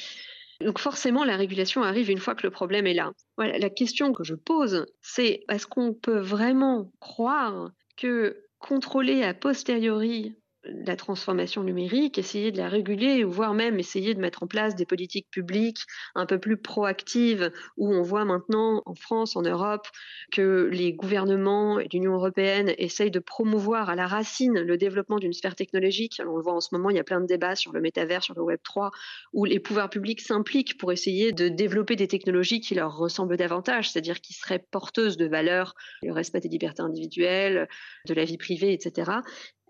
Donc 0.61 0.79
forcément, 0.79 1.25
la 1.25 1.37
régulation 1.37 1.83
arrive 1.83 2.09
une 2.09 2.19
fois 2.19 2.37
que 2.37 2.45
le 2.45 2.51
problème 2.51 2.87
est 2.87 2.95
là. 2.95 3.13
la 3.37 3.71
question 3.71 4.13
que 4.13 4.23
je 4.23 4.35
pose, 4.35 4.87
c'est 5.03 5.45
est-ce 5.49 5.67
qu'on 5.67 5.93
peut 5.93 6.21
vraiment 6.21 6.93
croire 7.01 7.73
que 7.99 8.49
contrôler 8.59 9.25
a 9.25 9.35
posteriori 9.35 10.37
la 10.69 10.97
transformation 10.97 11.63
numérique, 11.63 12.19
essayer 12.19 12.53
de 12.53 12.59
la 12.59 12.69
réguler, 12.69 13.25
voire 13.25 13.55
même 13.55 13.79
essayer 13.79 14.15
de 14.15 14.21
mettre 14.21 14.43
en 14.43 14.47
place 14.47 14.75
des 14.75 14.87
politiques 14.87 15.29
publiques 15.31 15.83
un 16.15 16.27
peu 16.27 16.39
plus 16.39 16.57
proactives, 16.57 17.51
où 17.77 17.93
on 17.93 18.03
voit 18.03 18.25
maintenant 18.25 18.83
en 18.87 18.95
France, 18.95 19.37
en 19.37 19.43
Europe, 19.43 19.87
que 20.33 20.69
les 20.73 20.93
gouvernements 20.93 21.79
et 21.79 21.89
l'Union 21.93 22.15
européenne 22.15 22.75
essayent 22.79 23.11
de 23.11 23.19
promouvoir 23.19 23.89
à 23.89 23.97
la 23.97 24.07
racine 24.07 24.61
le 24.61 24.77
développement 24.77 25.19
d'une 25.19 25.33
sphère 25.33 25.55
technologique. 25.55 26.21
on 26.27 26.37
le 26.37 26.43
voit 26.43 26.55
en 26.55 26.61
ce 26.61 26.75
moment, 26.75 26.91
il 26.91 26.97
y 26.97 27.01
a 27.01 27.05
plein 27.05 27.21
de 27.21 27.27
débats 27.27 27.57
sur 27.57 27.73
le 27.73 27.81
métavers, 27.81 28.23
sur 28.23 28.35
le 28.35 28.43
Web 28.43 28.61
3, 28.63 28.91
où 29.33 29.45
les 29.45 29.61
pouvoirs 29.61 29.91
publics 29.91 30.21
s'impliquent 30.21 30.79
pour 30.79 30.93
essayer 30.93 31.33
de 31.33 31.49
développer 31.49 31.97
des 31.97 32.09
technologies 32.09 32.61
qui 32.61 32.75
leur 32.75 32.97
ressemblent 32.97 33.37
davantage, 33.37 33.91
c'est-à-dire 33.91 34.21
qui 34.21 34.33
seraient 34.33 34.65
porteuses 34.71 35.17
de 35.17 35.27
valeurs, 35.27 35.75
le 36.03 36.13
respect 36.13 36.41
des 36.41 36.49
libertés 36.49 36.83
individuelles, 36.83 37.69
de 38.07 38.15
la 38.15 38.25
vie 38.25 38.39
privée, 38.39 38.73
etc. 38.73 39.21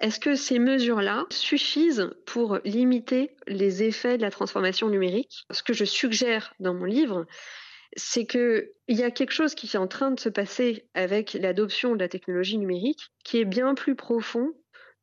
Est-ce 0.00 0.20
que 0.20 0.36
ces 0.36 0.58
mesures-là 0.58 1.26
suffisent 1.30 2.10
pour 2.24 2.58
limiter 2.64 3.36
les 3.48 3.82
effets 3.82 4.16
de 4.16 4.22
la 4.22 4.30
transformation 4.30 4.88
numérique? 4.88 5.44
Ce 5.50 5.62
que 5.62 5.72
je 5.72 5.84
suggère 5.84 6.54
dans 6.60 6.74
mon 6.74 6.84
livre, 6.84 7.26
c'est 7.96 8.26
qu'il 8.26 8.68
y 8.88 9.02
a 9.02 9.10
quelque 9.10 9.32
chose 9.32 9.54
qui 9.54 9.66
est 9.66 9.76
en 9.76 9.88
train 9.88 10.10
de 10.10 10.20
se 10.20 10.28
passer 10.28 10.86
avec 10.94 11.32
l'adoption 11.32 11.94
de 11.94 12.00
la 12.00 12.08
technologie 12.08 12.58
numérique 12.58 13.10
qui 13.24 13.38
est 13.38 13.44
bien 13.44 13.74
plus 13.74 13.96
profond 13.96 14.52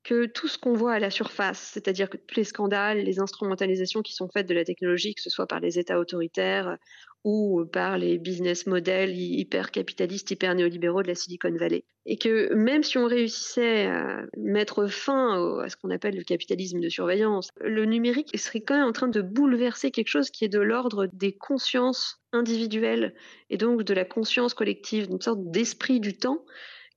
que 0.06 0.28
tout 0.28 0.48
ce 0.48 0.60
qu'on 0.60 0.74
voit 0.74 0.94
à 0.94 1.00
la 1.00 1.10
surface, 1.10 1.72
c'est-à-dire 1.74 2.12
que 2.12 2.18
tous 2.18 2.36
les 2.36 2.44
scandales, 2.44 3.00
les 3.00 3.20
instrumentalisations 3.20 4.04
qui 4.04 4.14
sont 4.14 4.30
faites 4.30 4.48
de 4.48 4.54
la 4.54 4.64
technologie, 4.64 5.16
que 5.16 5.22
ce 5.22 5.32
soit 5.32 5.48
par 5.48 5.60
les 5.60 5.80
États 5.80 6.00
autoritaires 6.00 6.78
ou 7.24 7.66
par 7.66 7.98
les 7.98 8.20
business 8.20 8.68
models 8.68 9.18
hyper 9.18 9.72
capitalistes, 9.72 10.30
hyper 10.30 10.54
néolibéraux 10.54 11.02
de 11.02 11.08
la 11.08 11.16
Silicon 11.16 11.52
Valley. 11.56 11.86
Et 12.06 12.18
que 12.18 12.54
même 12.54 12.84
si 12.84 13.00
on 13.00 13.08
réussissait 13.08 13.88
à 13.88 14.22
mettre 14.38 14.86
fin 14.86 15.60
à 15.60 15.70
ce 15.70 15.76
qu'on 15.76 15.90
appelle 15.90 16.16
le 16.16 16.24
capitalisme 16.24 16.80
de 16.80 16.90
surveillance, 16.90 17.50
le 17.60 17.86
numérique 17.86 18.38
serait 18.38 18.62
quand 18.62 18.78
même 18.78 18.88
en 18.88 18.92
train 18.92 19.08
de 19.08 19.24
bouleverser 19.24 19.90
quelque 19.90 20.10
chose 20.10 20.30
qui 20.30 20.46
est 20.46 20.50
de 20.50 20.60
l'ordre 20.60 21.08
des 21.14 21.34
consciences 21.34 22.22
individuelles 22.32 23.16
et 23.50 23.58
donc 23.58 23.82
de 23.82 23.94
la 23.96 24.06
conscience 24.06 24.54
collective, 24.54 25.08
une 25.10 25.20
sorte 25.20 25.50
d'esprit 25.50 26.00
du 26.00 26.16
temps 26.16 26.46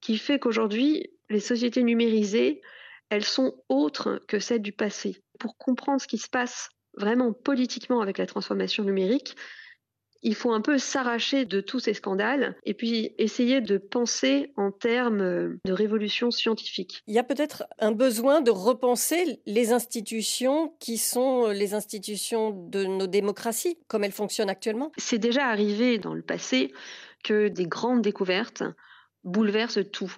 qui 0.03 0.19
fait 0.19 0.39
qu'aujourd'hui, 0.39 1.11
les 1.31 1.41
sociétés 1.41 1.83
numérisées, 1.83 2.61
elles 3.11 3.25
sont 3.25 3.55
autres 3.69 4.23
que 4.29 4.39
celles 4.39 4.63
du 4.63 4.73
passé. 4.73 5.23
Pour 5.39 5.57
comprendre 5.57 6.01
ce 6.01 6.09
qui 6.09 6.19
se 6.19 6.29
passe 6.29 6.71
vraiment 6.97 7.33
politiquement 7.33 8.01
avec 8.01 8.19
la 8.19 8.27
transformation 8.27 8.85
numérique, 8.85 9.37
il 10.23 10.35
faut 10.35 10.53
un 10.53 10.61
peu 10.61 10.79
s'arracher 10.79 11.45
de 11.45 11.61
tous 11.61 11.81
ces 11.81 11.95
scandales 11.95 12.57
et 12.65 12.75
puis 12.75 13.15
essayer 13.19 13.61
de 13.61 13.79
penser 13.79 14.53
en 14.57 14.73
termes 14.73 15.59
de 15.65 15.73
révolution 15.73 16.31
scientifique. 16.31 17.03
Il 17.07 17.15
y 17.15 17.19
a 17.19 17.25
peut-être 17.25 17.65
un 17.79 17.93
besoin 17.93 18.41
de 18.41 18.51
repenser 18.51 19.41
les 19.47 19.73
institutions 19.73 20.75
qui 20.81 20.99
sont 20.99 21.49
les 21.49 21.75
institutions 21.75 22.51
de 22.51 22.85
nos 22.85 23.07
démocraties, 23.07 23.79
comme 23.87 24.05
elles 24.05 24.13
fonctionnent 24.13 24.51
actuellement. 24.51 24.91
C'est 24.97 25.19
déjà 25.19 25.47
arrivé 25.47 25.99
dans 25.99 26.15
le 26.15 26.23
passé 26.23 26.73
que 27.23 27.49
des 27.49 27.67
grandes 27.67 28.03
découvertes 28.03 28.65
bouleversent 29.25 29.91
tout. 29.93 30.15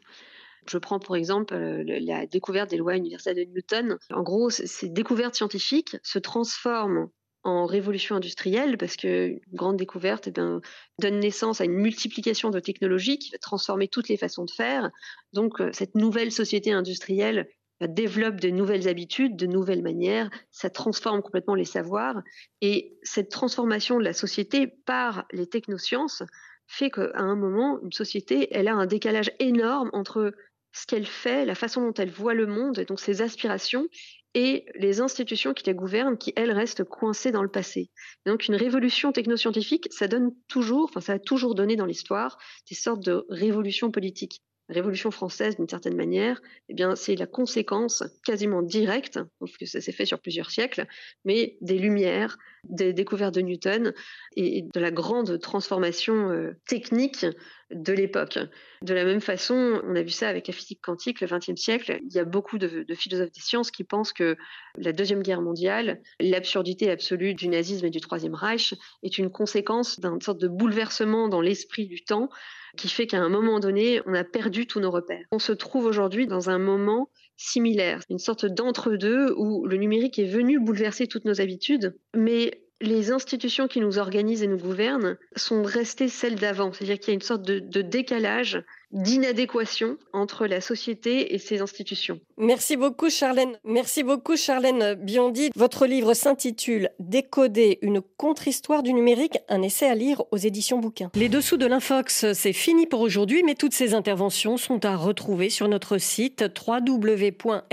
Je 0.66 0.78
prends 0.78 0.98
pour 0.98 1.16
exemple 1.16 1.54
euh, 1.54 1.82
la 1.86 2.26
découverte 2.26 2.70
des 2.70 2.76
lois 2.76 2.96
universelles 2.96 3.36
de 3.36 3.44
Newton. 3.44 3.98
En 4.12 4.22
gros, 4.22 4.50
ces 4.50 4.88
découvertes 4.88 5.34
scientifiques 5.34 5.96
se 6.02 6.18
transforment 6.18 7.08
en 7.42 7.64
révolution 7.64 8.16
industrielle 8.16 8.76
parce 8.76 8.96
qu'une 8.96 9.40
grande 9.52 9.76
découverte 9.76 10.28
eh 10.28 10.30
ben, 10.30 10.60
donne 10.98 11.20
naissance 11.20 11.60
à 11.60 11.64
une 11.64 11.72
multiplication 11.72 12.50
de 12.50 12.60
technologies 12.60 13.18
qui 13.18 13.30
va 13.30 13.38
transformer 13.38 13.88
toutes 13.88 14.08
les 14.08 14.18
façons 14.18 14.44
de 14.44 14.50
faire. 14.50 14.90
Donc 15.32 15.60
euh, 15.60 15.70
cette 15.72 15.94
nouvelle 15.94 16.32
société 16.32 16.72
industrielle 16.72 17.48
développe 17.88 18.40
de 18.40 18.50
nouvelles 18.50 18.88
habitudes, 18.88 19.36
de 19.36 19.46
nouvelles 19.46 19.82
manières, 19.82 20.28
ça 20.50 20.68
transforme 20.68 21.22
complètement 21.22 21.54
les 21.54 21.64
savoirs 21.64 22.22
et 22.60 22.98
cette 23.02 23.30
transformation 23.30 23.98
de 23.98 24.04
la 24.04 24.12
société 24.12 24.66
par 24.66 25.24
les 25.32 25.46
technosciences 25.46 26.22
fait 26.66 26.90
qu'à 26.90 27.10
un 27.14 27.34
moment, 27.34 27.80
une 27.82 27.92
société, 27.92 28.48
elle 28.52 28.68
a 28.68 28.74
un 28.74 28.86
décalage 28.86 29.32
énorme 29.40 29.90
entre 29.92 30.32
ce 30.72 30.86
qu'elle 30.86 31.06
fait, 31.06 31.44
la 31.44 31.54
façon 31.54 31.82
dont 31.82 31.94
elle 31.94 32.10
voit 32.10 32.34
le 32.34 32.46
monde, 32.46 32.80
donc 32.88 33.00
ses 33.00 33.22
aspirations, 33.22 33.88
et 34.34 34.66
les 34.76 35.00
institutions 35.00 35.54
qui 35.54 35.66
la 35.66 35.74
gouvernent, 35.74 36.16
qui 36.16 36.32
elles 36.36 36.52
restent 36.52 36.84
coincées 36.84 37.32
dans 37.32 37.42
le 37.42 37.50
passé. 37.50 37.90
donc 38.26 38.46
une 38.46 38.54
révolution 38.54 39.12
technoscientifique, 39.12 39.88
ça 39.90 40.06
donne 40.06 40.32
toujours, 40.48 40.84
enfin 40.84 41.00
ça 41.00 41.14
a 41.14 41.18
toujours 41.18 41.54
donné 41.54 41.76
dans 41.76 41.86
l'histoire 41.86 42.38
des 42.68 42.76
sortes 42.76 43.04
de 43.04 43.26
révolutions 43.28 43.90
politiques. 43.90 44.42
Révolution 44.68 45.10
française, 45.10 45.56
d'une 45.56 45.68
certaine 45.68 45.96
manière, 45.96 46.40
eh 46.68 46.74
bien, 46.74 46.94
c'est 46.94 47.16
la 47.16 47.26
conséquence 47.26 48.04
quasiment 48.24 48.62
directe, 48.62 49.18
parce 49.40 49.56
que 49.56 49.66
ça 49.66 49.80
s'est 49.80 49.90
fait 49.90 50.06
sur 50.06 50.20
plusieurs 50.20 50.52
siècles, 50.52 50.86
mais 51.24 51.56
des 51.60 51.76
Lumières, 51.76 52.38
des 52.62 52.92
découvertes 52.92 53.34
de 53.34 53.40
Newton 53.40 53.92
et 54.36 54.62
de 54.72 54.80
la 54.80 54.92
grande 54.92 55.40
transformation 55.40 56.30
euh, 56.30 56.52
technique 56.68 57.26
de 57.70 57.92
l'époque. 57.92 58.38
De 58.82 58.94
la 58.94 59.04
même 59.04 59.20
façon, 59.20 59.80
on 59.84 59.94
a 59.94 60.02
vu 60.02 60.10
ça 60.10 60.28
avec 60.28 60.46
la 60.48 60.54
physique 60.54 60.80
quantique 60.82 61.20
le 61.20 61.26
XXe 61.26 61.60
siècle. 61.60 62.00
Il 62.04 62.12
y 62.12 62.18
a 62.18 62.24
beaucoup 62.24 62.58
de, 62.58 62.84
de, 62.86 62.94
philosophes 62.94 63.32
des 63.32 63.40
sciences 63.40 63.70
qui 63.70 63.84
pensent 63.84 64.12
que 64.12 64.36
la 64.76 64.92
Deuxième 64.92 65.22
Guerre 65.22 65.42
mondiale, 65.42 66.00
l'absurdité 66.18 66.90
absolue 66.90 67.34
du 67.34 67.48
nazisme 67.48 67.86
et 67.86 67.90
du 67.90 68.00
Troisième 68.00 68.34
Reich 68.34 68.74
est 69.02 69.18
une 69.18 69.30
conséquence 69.30 70.00
d'une 70.00 70.20
sorte 70.20 70.40
de 70.40 70.48
bouleversement 70.48 71.28
dans 71.28 71.40
l'esprit 71.40 71.86
du 71.86 72.02
temps 72.04 72.28
qui 72.76 72.88
fait 72.88 73.06
qu'à 73.06 73.18
un 73.18 73.28
moment 73.28 73.60
donné, 73.60 74.00
on 74.06 74.14
a 74.14 74.24
perdu 74.24 74.66
tous 74.66 74.80
nos 74.80 74.90
repères. 74.90 75.24
On 75.32 75.38
se 75.38 75.52
trouve 75.52 75.86
aujourd'hui 75.86 76.26
dans 76.26 76.50
un 76.50 76.58
moment 76.58 77.10
similaire, 77.36 78.00
une 78.10 78.18
sorte 78.18 78.46
d'entre-deux 78.46 79.32
où 79.36 79.66
le 79.66 79.76
numérique 79.76 80.18
est 80.18 80.26
venu 80.26 80.60
bouleverser 80.60 81.06
toutes 81.06 81.24
nos 81.24 81.40
habitudes, 81.40 81.96
mais 82.14 82.62
les 82.80 83.12
institutions 83.12 83.68
qui 83.68 83.80
nous 83.80 83.98
organisent 83.98 84.42
et 84.42 84.46
nous 84.46 84.58
gouvernent 84.58 85.18
sont 85.36 85.62
restées 85.62 86.08
celles 86.08 86.36
d'avant. 86.36 86.72
C'est-à-dire 86.72 86.98
qu'il 86.98 87.08
y 87.08 87.10
a 87.12 87.14
une 87.14 87.20
sorte 87.20 87.42
de, 87.42 87.82
décalage, 87.82 88.62
d'inadéquation 88.92 89.96
entre 90.12 90.46
la 90.46 90.60
société 90.60 91.34
et 91.34 91.38
ses 91.38 91.60
institutions. 91.60 92.20
Merci 92.36 92.76
beaucoup 92.76 93.10
Charlène. 93.10 93.58
Merci 93.64 94.02
beaucoup 94.02 94.36
Charlène 94.36 94.94
Biondi. 94.94 95.50
Votre 95.54 95.86
livre 95.86 96.14
s'intitule 96.14 96.90
Décoder 96.98 97.78
une 97.82 98.00
contre-histoire 98.00 98.82
du 98.82 98.92
numérique, 98.92 99.38
un 99.48 99.62
essai 99.62 99.86
à 99.86 99.94
lire 99.94 100.22
aux 100.30 100.36
éditions 100.36 100.78
Bouquins. 100.78 101.10
Les 101.14 101.28
dessous 101.28 101.56
de 101.56 101.66
l'Infox, 101.66 102.32
c'est 102.32 102.52
fini 102.52 102.86
pour 102.86 103.00
aujourd'hui, 103.00 103.42
mais 103.44 103.54
toutes 103.54 103.74
ces 103.74 103.94
interventions 103.94 104.56
sont 104.56 104.84
à 104.84 104.96
retrouver 104.96 105.50
sur 105.50 105.68
notre 105.68 105.98
site 105.98 106.44
www.rfi.fr, 106.66 107.68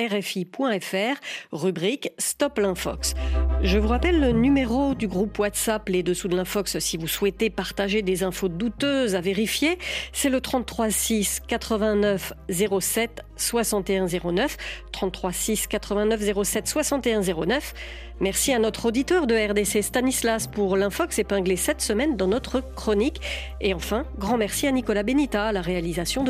rubrique 1.51 2.11
Stop 2.17 2.59
l'Infox. 2.59 3.13
Je 3.63 3.77
vous 3.79 3.87
rappelle 3.87 4.19
le 4.19 4.31
numéro 4.31 4.93
du 4.93 5.07
groupe 5.07 5.39
WhatsApp 5.39 5.89
Les 5.89 6.03
Dessous 6.03 6.27
de 6.27 6.35
l'Infox 6.35 6.77
si 6.79 6.97
vous 6.97 7.07
souhaitez 7.07 7.49
partager 7.49 8.01
des 8.01 8.23
infos 8.23 8.49
douteuses 8.49 9.15
à 9.15 9.21
vérifier. 9.21 9.77
C'est 10.13 10.29
le 10.29 10.41
33 10.41 10.89
6 11.07 11.39
89 11.47 12.33
07 12.49 13.21
61 13.37 14.07
09. 14.07 14.57
33 14.91 15.31
6 15.31 15.67
89 15.67 16.43
07 16.43 16.67
61 16.67 17.21
09. 17.21 17.73
Merci 18.19 18.51
à 18.51 18.59
notre 18.59 18.87
auditeur 18.87 19.25
de 19.25 19.35
RDC 19.35 19.83
Stanislas 19.83 20.47
pour 20.47 20.75
l'Infox 20.75 21.17
épinglé 21.19 21.55
cette 21.55 21.81
semaine 21.81 22.17
dans 22.17 22.27
notre 22.27 22.59
chronique. 22.59 23.21
Et 23.61 23.73
enfin, 23.73 24.05
grand 24.17 24.35
merci 24.37 24.67
à 24.67 24.71
Nicolas 24.71 25.03
Benita 25.03 25.45
à 25.45 25.51
la 25.53 25.61
réalisation 25.61 26.23
de 26.23 26.25